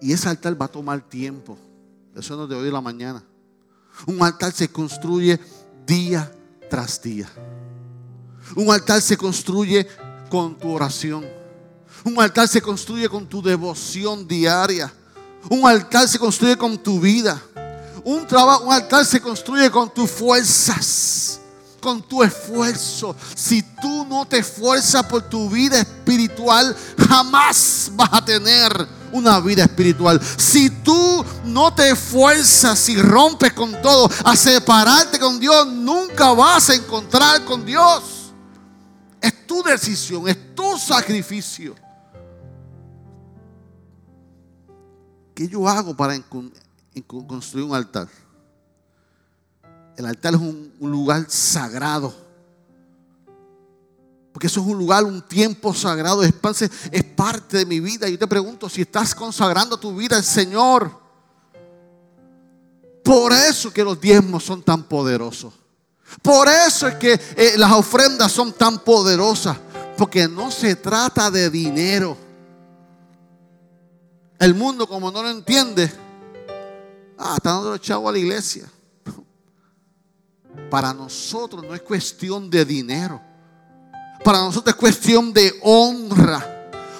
[0.00, 1.56] y ese altar va a tomar tiempo.
[2.16, 3.22] Eso no de hoy la mañana.
[4.06, 5.38] Un altar se construye
[5.86, 6.30] día
[6.70, 7.28] tras día.
[8.54, 9.86] Un altar se construye
[10.30, 11.26] con tu oración.
[12.04, 14.92] Un altar se construye con tu devoción diaria.
[15.50, 17.40] Un altar se construye con tu vida.
[18.04, 21.40] Un, trabajo, un altar se construye con tus fuerzas,
[21.80, 23.14] con tu esfuerzo.
[23.34, 26.76] Si tú no te esfuerzas por tu vida espiritual,
[27.08, 30.20] jamás vas a tener una vida espiritual.
[30.36, 36.70] Si tú no te esfuerzas y rompes con todo a separarte con Dios, nunca vas
[36.70, 38.32] a encontrar con Dios.
[39.20, 41.74] Es tu decisión, es tu sacrificio.
[45.34, 46.20] ¿Qué yo hago para
[47.26, 48.08] construir un altar?
[49.98, 52.14] El altar es un, lugar sagrado
[54.38, 56.22] porque eso es un lugar, un tiempo sagrado.
[56.22, 56.32] Es
[57.16, 58.08] parte de mi vida.
[58.08, 60.92] Yo te pregunto si estás consagrando tu vida al Señor.
[63.02, 65.54] Por eso que los diezmos son tan poderosos.
[66.22, 69.56] Por eso es que eh, las ofrendas son tan poderosas.
[69.96, 72.16] Porque no se trata de dinero.
[74.38, 75.92] El mundo, como no lo entiende,
[77.18, 78.70] ah, está dando chavo a la iglesia.
[80.70, 83.20] Para nosotros no es cuestión de dinero.
[84.24, 86.56] Para nosotros es cuestión de honra.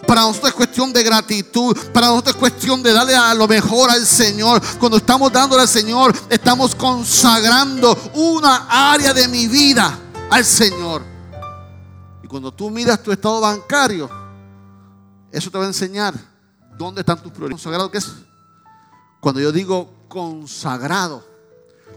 [0.07, 1.77] Para nosotros es cuestión de gratitud.
[1.93, 4.63] Para nosotros es cuestión de darle a lo mejor al Señor.
[4.79, 9.99] Cuando estamos dándole al Señor, estamos consagrando una área de mi vida
[10.31, 11.03] al Señor.
[12.23, 14.09] Y cuando tú miras tu estado bancario,
[15.31, 16.15] eso te va a enseñar
[16.79, 17.63] dónde están tus prioridades.
[17.63, 18.11] ¿Consagrado qué es?
[19.21, 21.28] Cuando yo digo consagrado,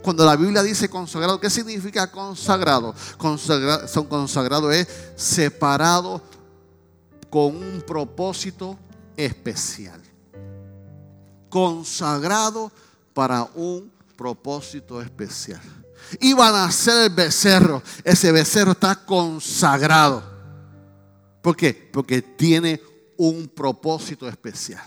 [0.01, 2.93] cuando la Biblia dice consagrado, ¿qué significa consagrado?
[3.17, 6.21] Consagrado, consagrado es separado
[7.29, 8.77] con un propósito
[9.15, 10.01] especial.
[11.49, 12.71] Consagrado
[13.13, 15.61] para un propósito especial.
[16.19, 17.81] Iban a nacer el becerro.
[18.03, 20.23] Ese becerro está consagrado.
[21.41, 21.89] ¿Por qué?
[21.91, 22.81] Porque tiene
[23.17, 24.83] un propósito especial.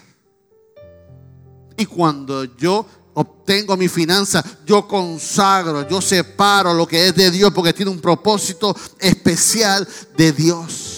[1.76, 7.52] Y cuando yo obtengo mi finanza, yo consagro, yo separo lo que es de Dios
[7.54, 9.86] porque tiene un propósito especial
[10.16, 10.94] de Dios.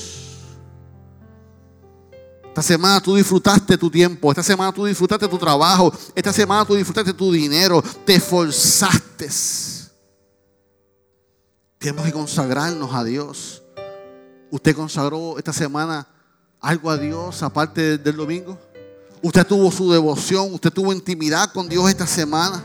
[2.48, 6.74] Esta semana tú disfrutaste tu tiempo, esta semana tú disfrutaste tu trabajo, esta semana tú
[6.74, 9.28] disfrutaste tu dinero, te esforzaste.
[11.78, 13.62] Tenemos que consagrarnos a Dios.
[14.50, 16.08] ¿Usted consagró esta semana
[16.58, 18.58] algo a Dios aparte del domingo?
[19.26, 22.62] Usted tuvo su devoción, usted tuvo intimidad con Dios esta semana.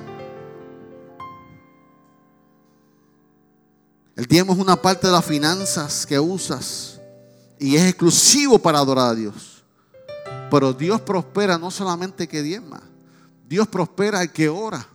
[4.16, 7.01] El diezmo es una parte de las finanzas que usas
[7.57, 9.64] y es exclusivo para adorar a Dios.
[10.51, 12.80] Pero Dios prospera no solamente que diezma,
[13.49, 14.88] Dios prospera al que ora.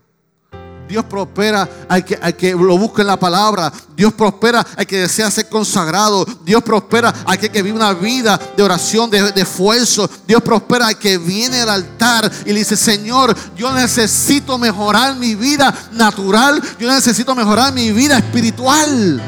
[0.88, 3.72] Dios prospera al que, lo busque en la palabra.
[3.96, 6.24] Dios prospera al que desea ser consagrado.
[6.44, 10.08] Dios prospera al que, vive una vida de oración, de, de, esfuerzo.
[10.26, 15.34] Dios prospera al que viene al altar y le dice, Señor, yo necesito mejorar mi
[15.34, 16.62] vida natural.
[16.78, 19.20] Yo necesito mejorar mi vida espiritual.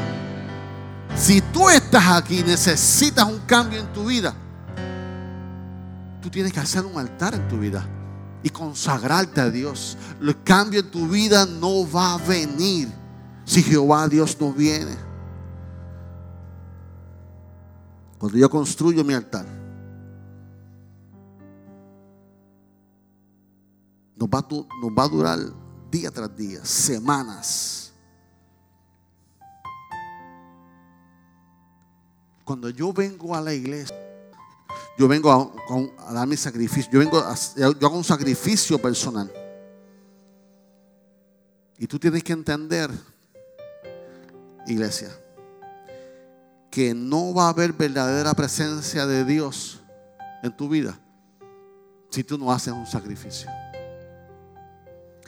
[1.17, 4.35] Si tú estás aquí y necesitas un cambio en tu vida,
[6.23, 7.85] tú tienes que hacer un altar en tu vida
[8.43, 9.97] y consagrarte a Dios.
[10.21, 12.89] El cambio en tu vida no va a venir
[13.45, 14.97] si Jehová Dios no viene.
[18.19, 19.47] Cuando yo construyo mi altar,
[24.17, 24.47] nos va,
[24.97, 25.39] va a durar
[25.91, 27.93] día tras día, semanas.
[32.45, 33.97] Cuando yo vengo a la iglesia,
[34.99, 36.91] yo vengo a, dar mi sacrificio.
[36.91, 39.33] Yo vengo a, yo hago un sacrificio personal.
[41.79, 42.91] Y tú tienes que entender,
[44.67, 45.09] iglesia,
[46.69, 49.79] que no va a haber verdadera presencia de Dios
[50.43, 50.99] en tu vida
[52.11, 53.49] si tú no haces un sacrificio.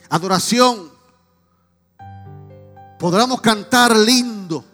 [0.09, 0.91] Adoración.
[2.99, 4.65] Podremos cantar lindo.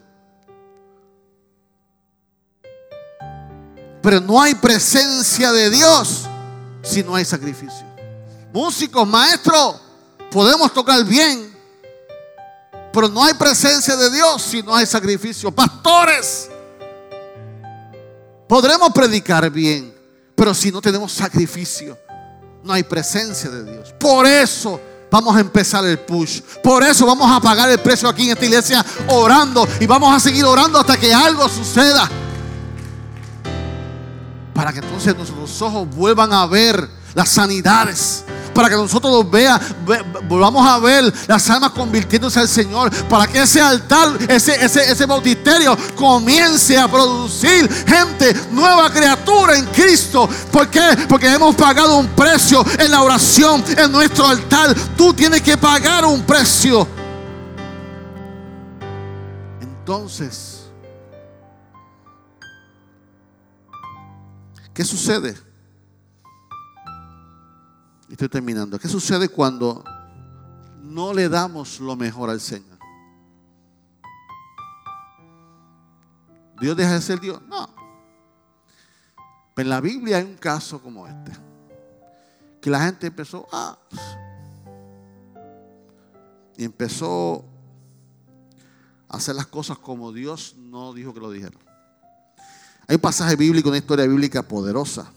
[4.06, 6.26] Pero no hay presencia de Dios
[6.80, 7.84] si no hay sacrificio.
[8.52, 9.80] Músicos, maestros,
[10.30, 11.52] podemos tocar bien,
[12.92, 15.50] pero no hay presencia de Dios si no hay sacrificio.
[15.50, 16.48] Pastores,
[18.48, 19.92] podremos predicar bien,
[20.36, 21.98] pero si no tenemos sacrificio,
[22.62, 23.92] no hay presencia de Dios.
[23.98, 24.80] Por eso
[25.10, 26.42] vamos a empezar el push.
[26.62, 30.20] Por eso vamos a pagar el precio aquí en esta iglesia orando y vamos a
[30.20, 32.08] seguir orando hasta que algo suceda.
[34.56, 39.60] Para que entonces nuestros ojos vuelvan a ver las sanidades, para que nosotros los vea,
[40.26, 45.04] volvamos a ver las almas convirtiéndose al Señor, para que ese altar, ese, ese, ese
[45.04, 50.26] bautisterio comience a producir gente, nueva criatura en Cristo.
[50.50, 51.04] ¿Por qué?
[51.06, 54.74] Porque hemos pagado un precio en la oración, en nuestro altar.
[54.96, 56.88] Tú tienes que pagar un precio.
[59.60, 60.55] Entonces,
[64.76, 65.34] ¿qué sucede?
[68.10, 68.78] Estoy terminando.
[68.78, 69.82] ¿Qué sucede cuando
[70.82, 72.78] no le damos lo mejor al Señor?
[76.60, 77.40] ¿Dios deja de ser Dios?
[77.48, 77.74] No.
[79.54, 81.32] Pero en la Biblia hay un caso como este.
[82.60, 83.78] Que la gente empezó a...
[86.58, 87.46] y empezó
[89.08, 91.65] a hacer las cosas como Dios no dijo que lo dijera.
[92.88, 95.10] Hay un pasaje bíblico, una historia bíblica poderosa.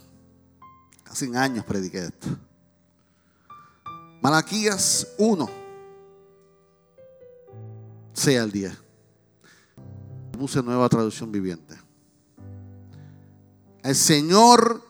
[1.06, 2.28] Hace años prediqué esto.
[4.22, 5.50] Malaquías 1,
[8.14, 8.78] 6 al 10.
[10.32, 11.76] Puse nueva traducción viviente.
[13.84, 14.84] El Señor,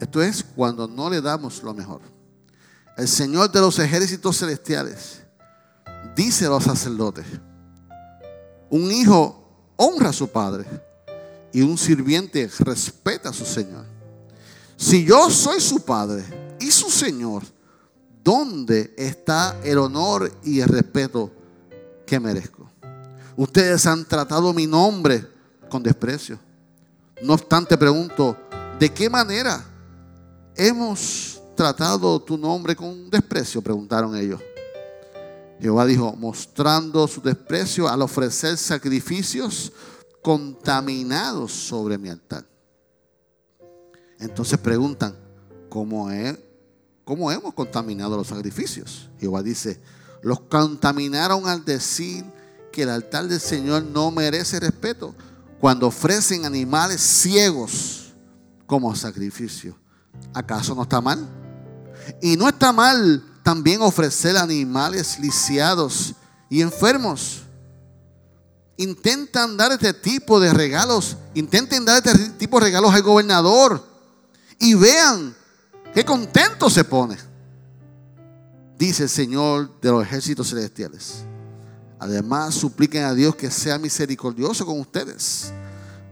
[0.00, 2.00] esto es cuando no le damos lo mejor.
[2.96, 5.22] El Señor de los ejércitos celestiales
[6.14, 7.26] dice a los sacerdotes,
[8.70, 10.85] un hijo honra a su padre
[11.56, 13.84] y un sirviente respeta a su Señor.
[14.76, 16.24] Si yo soy su padre
[16.60, 17.42] y su Señor,
[18.26, 21.30] ¿Dónde está el honor y el respeto
[22.04, 22.68] que merezco?
[23.36, 25.24] Ustedes han tratado mi nombre
[25.68, 26.36] con desprecio.
[27.22, 28.36] No obstante, pregunto,
[28.80, 29.64] ¿de qué manera
[30.56, 33.62] hemos tratado tu nombre con desprecio?
[33.62, 34.40] Preguntaron ellos.
[35.60, 39.70] Jehová dijo, mostrando su desprecio al ofrecer sacrificios
[40.26, 42.44] contaminados sobre mi altar.
[44.18, 45.16] Entonces preguntan,
[45.68, 46.36] ¿cómo es?
[47.04, 49.08] ¿Cómo hemos contaminado los sacrificios?
[49.20, 49.80] Jehová dice,
[50.24, 52.24] los contaminaron al decir
[52.72, 55.14] que el altar del Señor no merece respeto
[55.60, 58.12] cuando ofrecen animales ciegos
[58.66, 59.78] como sacrificio.
[60.34, 61.24] ¿Acaso no está mal?
[62.20, 66.16] Y no está mal también ofrecer animales lisiados
[66.50, 67.45] y enfermos.
[68.76, 73.82] Intentan dar este tipo de regalos, intenten dar este tipo de regalos al gobernador
[74.58, 75.34] y vean
[75.96, 77.16] Qué contento se pone.
[78.78, 81.24] Dice el Señor de los ejércitos celestiales.
[81.98, 85.52] Además, supliquen a Dios que sea misericordioso con ustedes.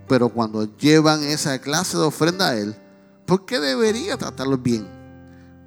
[0.09, 2.75] Pero cuando llevan esa clase de ofrenda a Él,
[3.27, 4.89] ¿por qué debería tratarlos bien?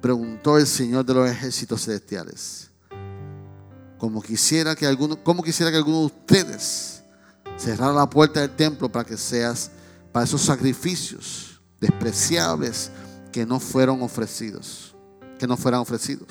[0.02, 2.67] Preguntó el Señor de los ejércitos celestiales.
[3.98, 7.02] Como quisiera que alguno, como quisiera que alguno de ustedes
[7.56, 9.70] cerrara la puerta del templo para que seas
[10.12, 12.90] para esos sacrificios despreciables
[13.32, 14.94] que no fueron ofrecidos,
[15.38, 16.28] que no fueran ofrecidos.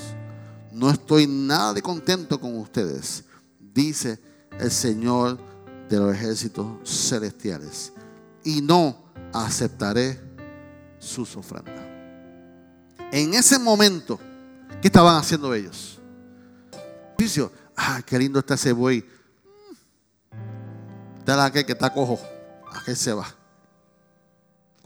[0.71, 3.23] No estoy nada de contento con ustedes,
[3.59, 4.19] dice
[4.59, 5.37] el Señor
[5.89, 7.93] de los ejércitos celestiales,
[8.43, 10.19] y no aceptaré
[10.99, 11.85] sus ofrendas.
[13.11, 14.19] En ese momento,
[14.81, 15.96] ¿qué estaban haciendo ellos?
[17.17, 19.03] Juicio, ah, qué lindo está ese buey.
[21.25, 22.19] Dale a aquel que está cojo,
[22.73, 23.37] aquel se va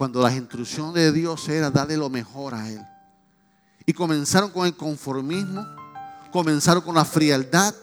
[0.02, 2.82] cuando la instrucción de Dios era darle lo mejor a Él.
[3.86, 5.64] Y comenzaron con el conformismo,
[6.32, 7.76] comenzaron con la frialdad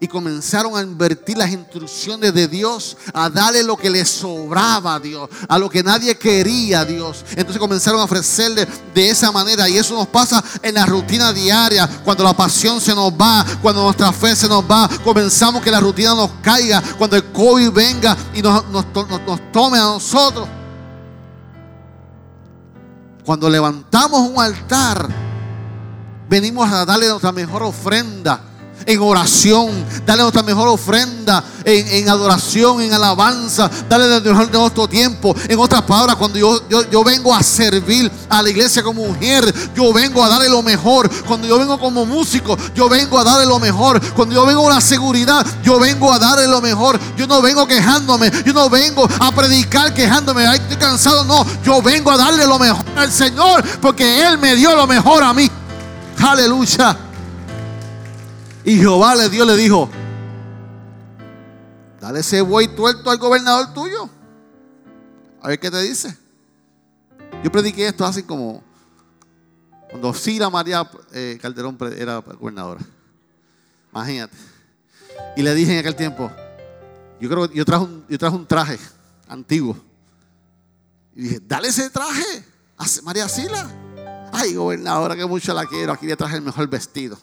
[0.00, 5.00] y comenzaron a invertir las instrucciones de Dios, a darle lo que le sobraba a
[5.00, 7.24] Dios, a lo que nadie quería a Dios.
[7.30, 11.88] Entonces comenzaron a ofrecerle de esa manera y eso nos pasa en la rutina diaria,
[12.04, 15.80] cuando la pasión se nos va, cuando nuestra fe se nos va, comenzamos que la
[15.80, 20.48] rutina nos caiga, cuando el COVID venga y nos, nos tome a nosotros.
[23.24, 25.08] Cuando levantamos un altar,
[26.28, 28.45] venimos a darle nuestra mejor ofrenda
[28.86, 34.88] en oración, darle nuestra mejor ofrenda en, adoración, en alabanza, darle el mejor de nuestro
[34.88, 35.34] tiempo.
[35.48, 40.22] En otras palabras, cuando yo, vengo a servir a la iglesia como mujer, yo vengo
[40.22, 41.10] a darle lo mejor.
[41.26, 44.00] Cuando yo vengo como músico, yo vengo a darle lo mejor.
[44.14, 46.98] Cuando yo vengo con la seguridad, yo vengo a darle lo mejor.
[47.16, 51.82] Yo no vengo quejándome, yo no vengo a predicar quejándome, Ay, estoy cansado, no, yo
[51.82, 55.50] vengo a darle lo mejor al Señor porque Él me dio lo mejor a mí.
[56.18, 57.05] Aleluya.
[58.66, 59.88] Y Jehová le dio, le dijo,
[62.00, 64.10] dale ese buey tuerto al gobernador tuyo.
[65.40, 66.18] A ver qué te dice.
[67.44, 68.64] Yo prediqué esto hace como
[69.88, 72.80] Cuando Sila María eh, Calderón era gobernadora.
[73.92, 74.36] Imagínate.
[75.36, 76.28] Y le dije en aquel tiempo,
[77.20, 78.80] yo creo yo traje un, yo traje un traje
[79.28, 79.76] antiguo.
[81.14, 82.44] Y dije, dale ese traje
[82.76, 83.70] a María Sila.
[84.32, 85.92] Ay, gobernadora, que mucho la quiero.
[85.92, 87.16] Aquí le traje el mejor vestido.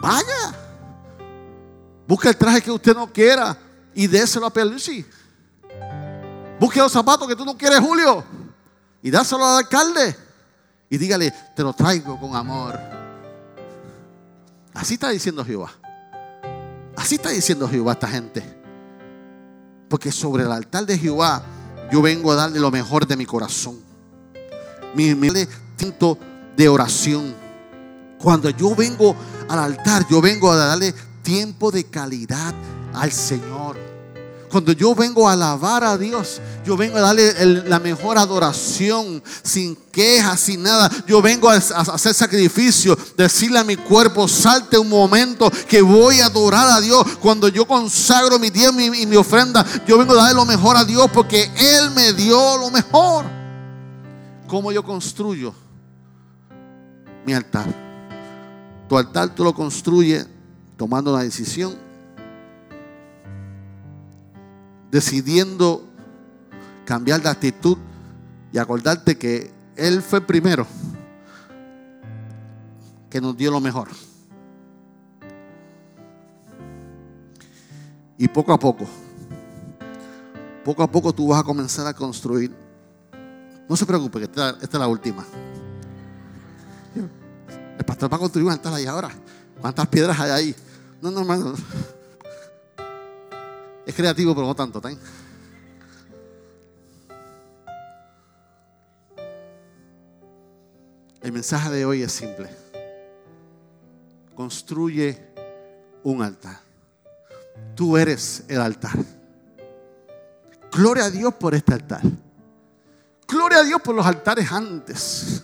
[0.00, 0.54] Vaya.
[2.06, 3.56] Busca el traje que usted no quiera
[3.94, 5.04] y déselo a Pierluisi.
[6.60, 8.24] Busque los zapatos que tú no quieres, Julio.
[9.02, 10.16] Y dáselo al alcalde.
[10.88, 12.78] Y dígale, te lo traigo con amor.
[14.74, 15.72] Así está diciendo Jehová.
[16.96, 18.42] Así está diciendo Jehová a esta gente.
[19.88, 21.42] Porque sobre el altar de Jehová
[21.90, 23.80] yo vengo a darle lo mejor de mi corazón.
[24.94, 25.28] Mi, mi
[26.56, 27.34] de oración.
[28.18, 29.14] Cuando yo vengo
[29.48, 32.54] al altar, yo vengo a darle tiempo de calidad
[32.94, 33.86] al Señor.
[34.50, 39.76] Cuando yo vengo a alabar a Dios, yo vengo a darle la mejor adoración, sin
[39.92, 40.90] quejas, sin nada.
[41.06, 46.26] Yo vengo a, hacer sacrificio, decirle a mi cuerpo, salte un momento que voy a
[46.26, 47.04] adorar a Dios.
[47.20, 50.76] Cuando yo consagro mi día y mi, mi ofrenda, yo vengo a darle lo mejor
[50.76, 53.26] a Dios porque Él me dio lo mejor.
[54.46, 55.52] ¿Cómo yo construyo
[57.26, 57.85] mi altar?
[58.88, 60.26] Tu altar tú lo construyes
[60.76, 61.74] tomando una decisión
[64.90, 65.84] decidiendo
[66.84, 67.76] cambiar de actitud
[68.52, 70.66] y acordarte que Él fue el primero
[73.10, 73.88] que nos dio lo mejor.
[78.18, 78.86] Y poco a poco,
[80.64, 82.54] poco a poco tú vas a comenzar a construir.
[83.68, 85.24] No se preocupe, que esta, es la última.
[87.86, 89.10] Pastor va a construir un altar ahí ahora.
[89.60, 90.56] ¿Cuántas piedras hay ahí?
[91.00, 91.54] No, no, hermano.
[93.86, 94.80] Es creativo, pero no tanto.
[94.80, 94.90] ¿tá?
[101.22, 102.48] El mensaje de hoy es simple.
[104.34, 105.32] Construye
[106.02, 106.60] un altar.
[107.74, 108.92] Tú eres el altar.
[110.70, 112.02] Gloria a Dios por este altar.
[113.26, 115.42] Gloria a Dios por los altares antes.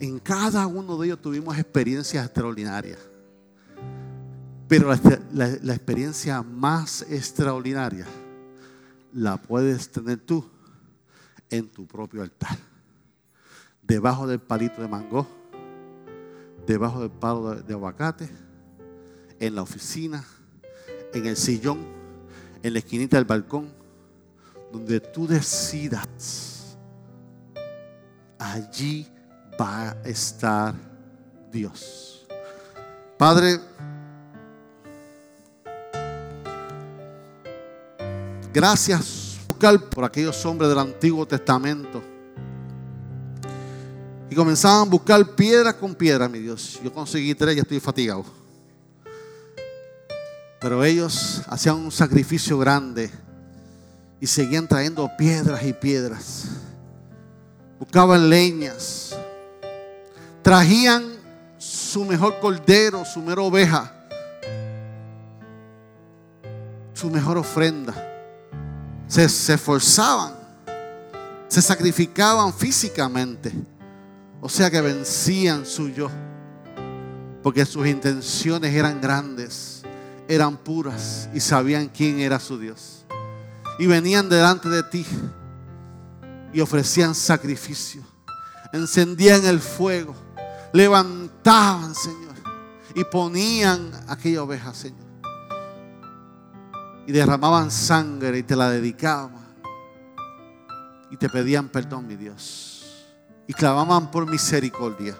[0.00, 2.98] En cada uno de ellos tuvimos experiencias extraordinarias.
[4.66, 4.88] Pero
[5.32, 8.06] la, experiencia más extraordinaria
[9.12, 10.48] la puedes tener tú
[11.50, 12.56] en tu propio altar.
[13.82, 15.26] Debajo del palito de mango,
[16.66, 18.30] debajo del palo de, de aguacate,
[19.38, 20.24] en la oficina,
[21.12, 21.80] en el sillón,
[22.62, 23.68] en la esquinita del balcón,
[24.72, 26.78] donde tú decidas,
[28.38, 29.06] allí
[29.60, 30.74] va a estar
[31.50, 32.26] Dios.
[33.18, 33.60] Padre,
[38.52, 39.38] Gracias
[39.90, 42.02] por aquellos hombres del Antiguo Testamento.
[44.28, 46.80] Y comenzaban a buscar piedra con piedra, mi Dios.
[46.82, 48.24] Yo conseguí tres y estoy fatigado.
[50.60, 53.10] Pero ellos hacían un sacrificio grande
[54.20, 56.46] y seguían trayendo piedras y piedras.
[57.78, 59.09] Buscaban leñas.
[60.50, 61.04] Trajían
[61.58, 63.92] su mejor cordero, su mejor oveja,
[66.92, 67.94] su mejor ofrenda
[69.06, 70.32] se, esforzaban,
[71.46, 73.52] se sacrificaban físicamente.
[74.40, 76.10] O sea que vencían su yo.
[77.44, 79.82] Porque sus intenciones eran grandes,
[80.26, 83.04] eran puras y sabían quién era su Dios.
[83.78, 85.06] Y venían delante de ti
[86.52, 88.02] y ofrecían sacrificio.
[88.72, 90.16] Encendían el fuego,
[90.72, 92.34] levantaban, Señor,
[92.94, 95.10] y ponían aquella oveja, Señor
[97.10, 99.50] y derramaban sangre y te la dedicaban.
[101.10, 103.04] Y te pedían perdón, mi Dios.
[103.48, 105.16] Y clamaban por misericordia.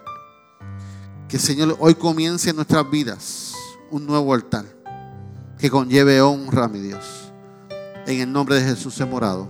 [1.27, 3.55] Que Señor hoy comience en nuestras vidas
[3.91, 4.65] un nuevo altar
[5.59, 7.33] que conlleve honra, mi Dios.
[8.07, 9.49] En el nombre de Jesús he morado.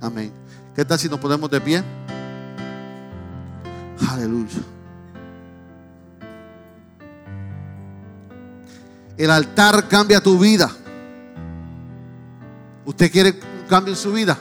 [0.00, 0.32] Amén.
[0.74, 1.84] ¿Qué tal si nos ponemos de pie?
[4.08, 4.62] Aleluya.
[9.22, 10.68] El altar cambia tu vida.
[12.84, 14.36] ¿Usted quiere un cambio en su vida?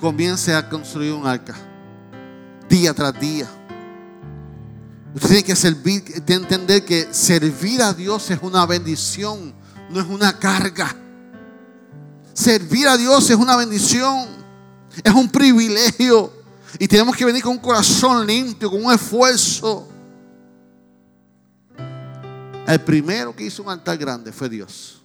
[0.00, 1.54] Comience a construir un arca.
[2.68, 3.48] Día tras día.
[5.14, 9.54] Usted tiene que servir, entender que servir a Dios es una bendición,
[9.90, 10.92] no es una carga.
[12.32, 14.26] Servir a Dios es una bendición,
[15.04, 16.32] es un privilegio.
[16.80, 19.88] Y tenemos que venir con un corazón limpio, con un esfuerzo.
[22.68, 25.02] El primero que hizo un altar grande fue Dios.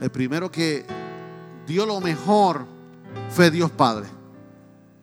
[0.00, 0.84] El primero que
[1.68, 2.66] dio lo mejor
[3.28, 4.08] fue Dios Padre,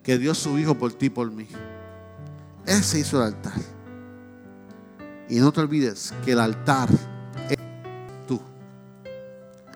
[0.04, 1.48] que dio su Hijo por ti y por mí.
[2.66, 3.54] Ese hizo el altar.
[5.30, 6.90] Y no te olvides que el altar
[7.50, 7.58] es
[8.28, 8.42] tú.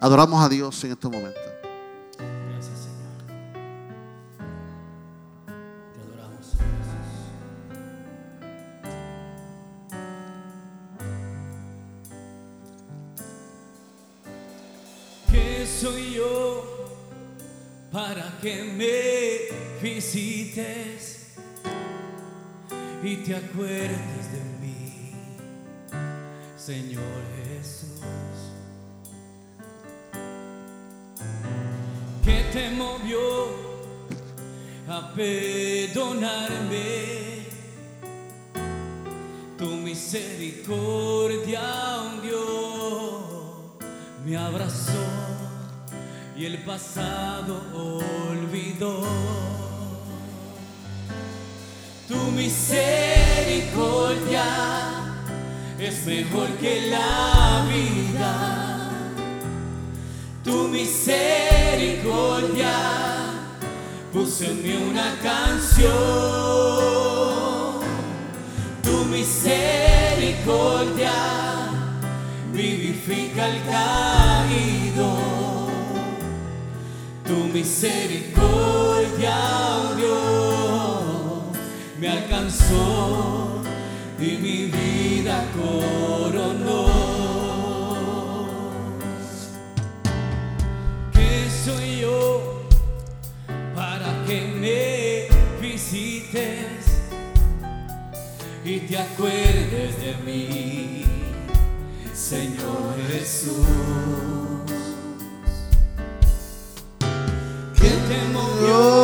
[0.02, 1.51] Adoramos a Dios en estos momentos.
[23.04, 25.14] Y te acuerdes de mí,
[26.58, 27.02] Señor
[27.38, 28.02] Jesús?
[32.26, 33.22] que te movió
[34.90, 36.82] a perdonarme.
[39.58, 41.62] Tu misericordia
[42.02, 43.78] hundió,
[44.26, 44.92] me abrazó
[46.36, 47.62] y el pasado
[48.30, 49.51] olvidó.
[52.12, 54.44] Tu misericordia
[55.80, 58.90] es mejor que la vida
[60.44, 62.74] tu misericordia
[64.12, 65.92] puso en mí una canción.
[68.84, 71.14] Tu misericordia
[72.52, 75.18] vivifica al caído.
[77.26, 79.38] Tu misericordia,
[79.70, 80.41] oh Dios,
[82.02, 83.62] me alcanzó
[84.20, 86.88] y mi vida coronó.
[91.14, 92.64] ¿Qué soy yo
[93.76, 96.88] para que me visites
[98.66, 101.06] y te acuerdes de mí,
[102.16, 103.68] Señor Jesús?
[107.78, 109.01] ¿Quién te movió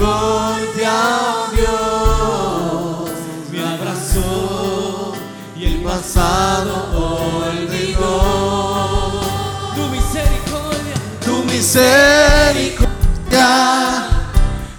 [0.00, 0.96] misericordia,
[1.28, 3.10] oh Dios,
[3.52, 5.12] me abrazó
[5.56, 6.72] y el pasado
[7.46, 9.20] olvidó.
[9.74, 10.94] Tu misericordia,
[11.24, 14.08] Tu misericordia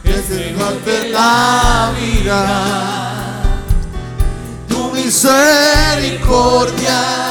[0.03, 3.41] es mejor que la vida.
[4.67, 7.30] Tu misericordia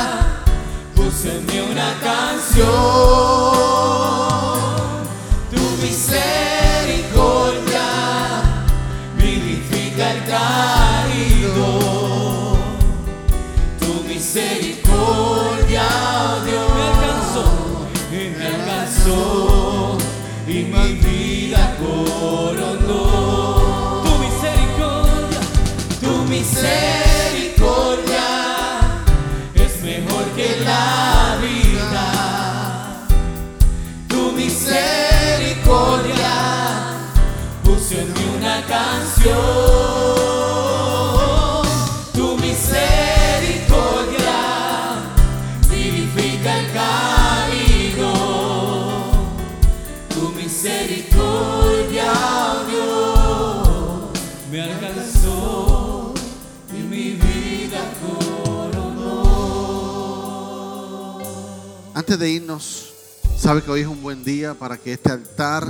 [62.11, 62.93] Antes de irnos,
[63.39, 65.65] sabe que hoy es un buen día para que este altar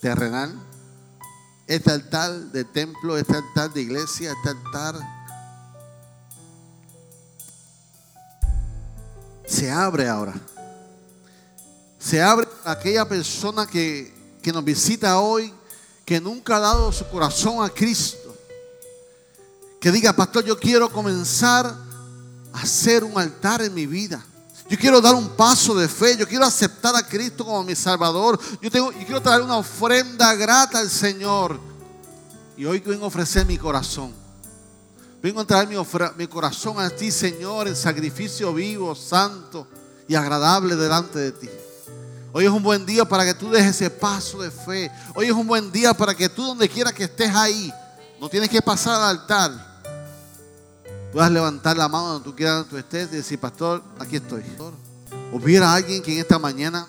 [0.00, 0.58] terrenal,
[1.66, 4.94] este altar de templo, este altar de iglesia, este altar
[9.46, 10.32] se abre ahora.
[11.98, 15.52] Se abre a aquella persona que, que nos visita hoy,
[16.06, 18.34] que nunca ha dado su corazón a Cristo.
[19.82, 21.66] Que diga, pastor, yo quiero comenzar
[22.54, 24.24] a hacer un altar en mi vida.
[24.68, 26.16] Yo quiero dar un paso de fe.
[26.16, 28.38] Yo quiero aceptar a Cristo como mi Salvador.
[28.60, 31.58] Yo, tengo, yo quiero traer una ofrenda grata al Señor.
[32.56, 34.12] Y hoy vengo a ofrecer mi corazón.
[35.22, 39.66] Vengo a traer mi, corazón a ti, Señor, en sacrificio vivo, santo
[40.06, 41.48] y agradable delante de ti.
[42.32, 44.92] Hoy es un buen día para que tú dejes ese paso de fe.
[45.14, 47.72] Hoy es un buen día para que tú, donde quiera que estés ahí,
[48.20, 49.67] no tienes que pasar al altar.
[51.18, 54.40] Puedas levantar la mano donde tú quieras, donde tú estés y decir, Pastor, aquí estoy.
[55.32, 56.86] Hubiera alguien que en esta mañana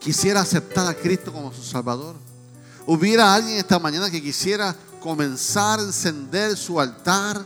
[0.00, 2.16] quisiera aceptar a Cristo como su Salvador.
[2.86, 7.40] Hubiera alguien esta mañana que quisiera comenzar a encender su altar,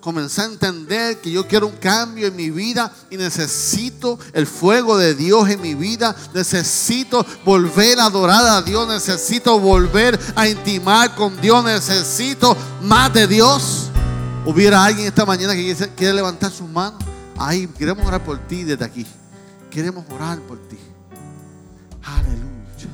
[0.00, 4.98] comenzar a entender que yo quiero un cambio en mi vida y necesito el fuego
[4.98, 11.14] de Dios en mi vida, necesito volver a adorar a Dios, necesito volver a intimar
[11.14, 13.89] con Dios, necesito más de Dios.
[14.50, 17.00] Hubiera alguien esta mañana que quiere- levantar sus manos.
[17.38, 19.06] Ahí queremos orar por ti desde aquí.
[19.70, 20.76] Queremos orar por ti.
[22.02, 22.88] Aleluya.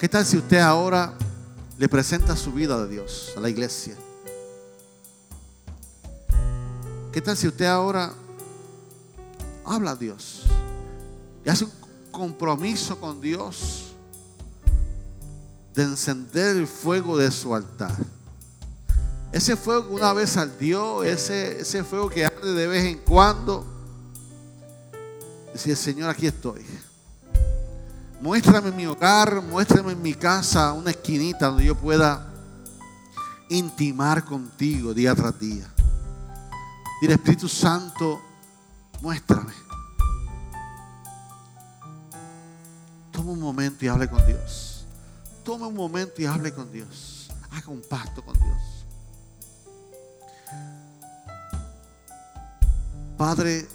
[0.00, 1.14] ¿Qué tal si usted ahora
[1.78, 3.94] le presenta su vida a Dios, a la iglesia?
[7.12, 8.12] ¿Qué tal si usted ahora
[9.64, 10.42] habla a Dios
[11.44, 11.72] y hace un
[12.10, 13.92] compromiso con Dios
[15.72, 17.94] de encender el fuego de su altar?
[19.32, 23.66] Ese fuego que una vez ardió, ese, ese fuego que arde de vez en cuando.
[25.54, 26.64] Decía, Señor, aquí estoy.
[28.20, 32.30] Muéstrame mi hogar, muéstrame en mi casa una esquinita donde yo pueda
[33.48, 35.66] intimar contigo día tras día.
[37.00, 38.20] Dile, Espíritu Santo,
[39.00, 39.52] muéstrame.
[43.10, 44.84] Toma un momento y hable con Dios.
[45.42, 47.30] Toma un momento y hable con Dios.
[47.50, 48.81] Haga un pacto con Dios.
[53.16, 53.68] Padre,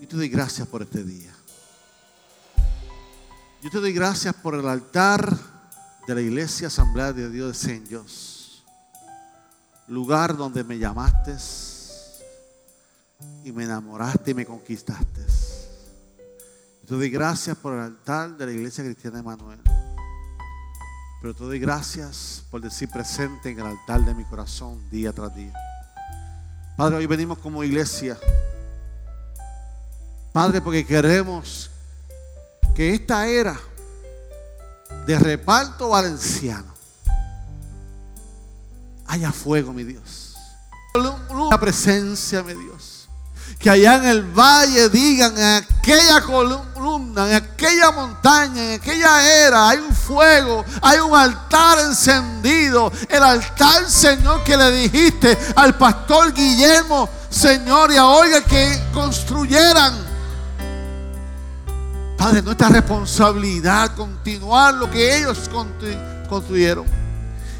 [0.00, 1.34] yo te doy gracias por este día.
[3.62, 5.36] Yo te doy gracias por el altar
[6.06, 8.64] de la iglesia Asamblea de Dios de Dios.
[9.88, 11.36] Lugar donde me llamaste
[13.42, 15.20] y me enamoraste y me conquistaste.
[16.82, 19.60] Yo te doy gracias por el altar de la iglesia cristiana de Manuel.
[21.20, 25.34] Pero te doy gracias por decir presente en el altar de mi corazón día tras
[25.34, 25.52] día.
[26.76, 28.18] Padre, hoy venimos como iglesia
[30.36, 31.70] Padre, porque queremos
[32.74, 33.58] que esta era
[35.06, 36.74] de reparto valenciano
[39.06, 40.36] haya fuego, mi Dios.
[41.50, 42.65] La presencia, mi Dios.
[43.58, 49.68] Que allá en el valle digan, en aquella columna, en aquella montaña, en aquella era,
[49.70, 52.92] hay un fuego, hay un altar encendido.
[53.08, 60.06] El altar, Señor, que le dijiste al pastor Guillermo, Señor, y a oiga que construyeran
[62.16, 65.50] Padre, nuestra responsabilidad continuar lo que ellos
[66.28, 66.86] construyeron.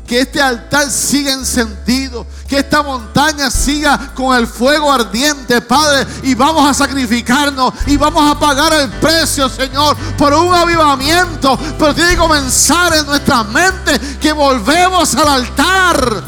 [0.06, 2.26] Que este altar siga encendido.
[2.48, 6.06] Que esta montaña siga con el fuego ardiente, Padre.
[6.22, 7.74] Y vamos a sacrificarnos.
[7.86, 11.58] Y vamos a pagar el precio, Señor, por un avivamiento.
[11.78, 16.22] Pero tiene que comenzar en nuestra mente que volvemos al altar.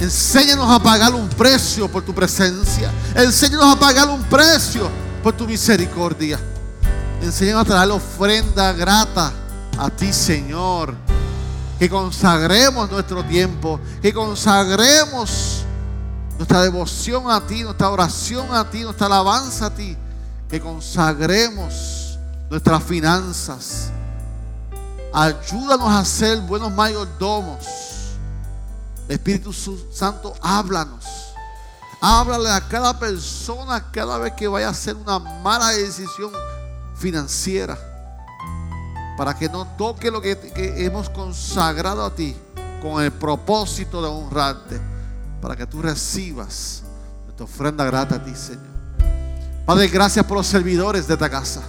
[0.00, 2.90] Enséñanos a pagar un precio por tu presencia.
[3.14, 4.88] Enséñanos a pagar un precio
[5.22, 6.38] por tu misericordia.
[7.20, 9.32] Enséñanos a traer ofrenda grata
[9.76, 11.07] a ti, Señor.
[11.78, 15.62] Que consagremos nuestro tiempo, que consagremos
[16.36, 19.96] nuestra devoción a ti, nuestra oración a ti, nuestra alabanza a ti.
[20.48, 22.18] Que consagremos
[22.50, 23.90] nuestras finanzas.
[25.12, 27.66] Ayúdanos a ser buenos mayordomos.
[29.08, 31.04] Espíritu Santo, háblanos.
[32.00, 36.30] Háblale a cada persona cada vez que vaya a hacer una mala decisión
[36.96, 37.87] financiera
[39.18, 40.38] para que no toque lo que,
[40.76, 42.36] hemos consagrado a ti
[42.80, 44.80] con el propósito de honrarte,
[45.42, 46.84] para que tú recibas
[47.24, 48.62] nuestra ofrenda grata a ti, Señor.
[49.66, 51.62] Padre, gracias por los servidores de esta casa.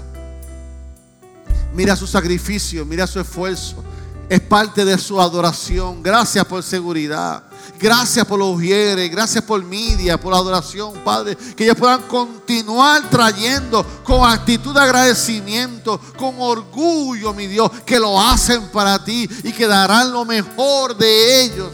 [1.74, 3.84] Mira su sacrificio, mira su esfuerzo.
[4.30, 6.04] Es parte de su adoración.
[6.04, 7.42] Gracias por seguridad.
[7.80, 11.36] Gracias por los ujieres, gracias por media, por la adoración, Padre.
[11.36, 18.20] Que ellos puedan continuar trayendo con actitud de agradecimiento, con orgullo, mi Dios, que lo
[18.20, 21.72] hacen para ti y que darán lo mejor de ellos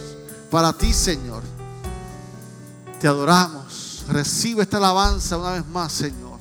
[0.49, 1.43] para ti, Señor.
[2.99, 4.03] Te adoramos.
[4.07, 6.39] Recibe esta alabanza una vez más, Señor.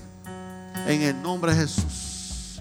[0.87, 2.61] En el nombre de Jesús.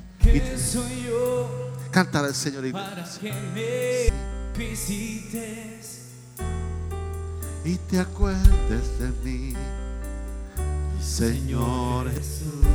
[0.72, 1.50] soy yo?
[1.92, 2.72] Cántale al Señor.
[2.72, 5.73] Para que me visites
[7.66, 9.54] y te acuerdes de mí,
[11.02, 12.66] Señor Jesús.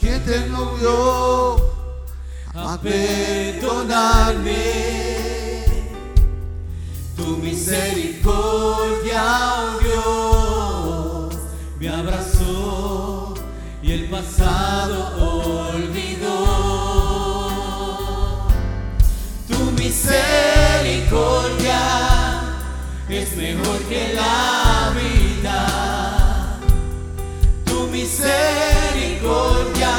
[0.00, 1.56] Que te vio
[2.54, 4.54] a perdonarme.
[7.16, 9.24] Tu misericordia,
[9.96, 11.28] oh
[11.78, 13.34] me abrazó
[13.82, 15.87] y el pasado olvidó.
[23.28, 26.60] Es mejor que la vida.
[27.64, 29.90] Tu misericordia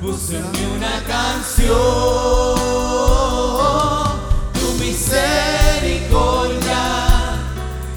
[0.00, 1.76] puso en mí una canción.
[4.54, 6.82] Tu misericordia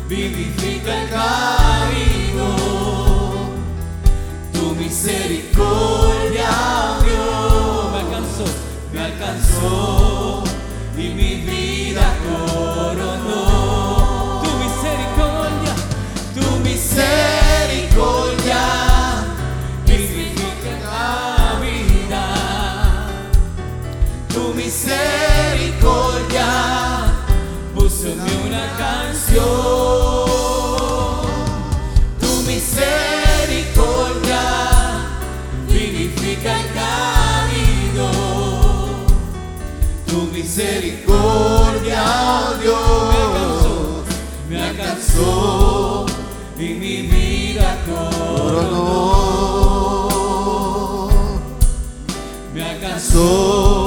[0.08, 2.48] vivifica el caído.
[4.54, 6.52] Tu misericordia,
[7.04, 8.46] Dios, me alcanzó,
[8.94, 10.01] me alcanzó
[32.20, 34.42] tu misericordia
[36.58, 38.08] el camino,
[40.08, 42.04] tu misericordia,
[42.68, 44.04] oh
[44.50, 46.06] me alcanzó,
[46.58, 47.78] me mi vida
[52.54, 53.81] me alcanzó.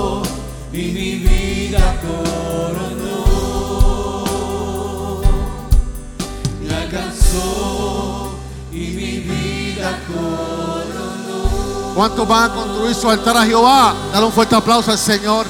[11.95, 13.95] ¿Cuántos van a construir su altar a Jehová?
[14.13, 15.47] Dale un fuerte aplauso al Señor.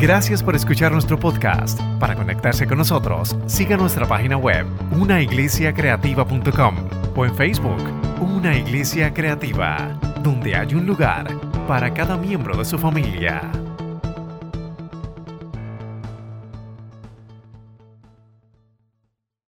[0.00, 1.80] Gracias por escuchar nuestro podcast.
[2.00, 6.76] Para conectarse con nosotros, siga nuestra página web, unaiglesiacreativa.com
[7.16, 7.82] o en Facebook,
[8.20, 11.28] Una Iglesia Creativa, donde hay un lugar
[11.66, 13.50] para cada miembro de su familia.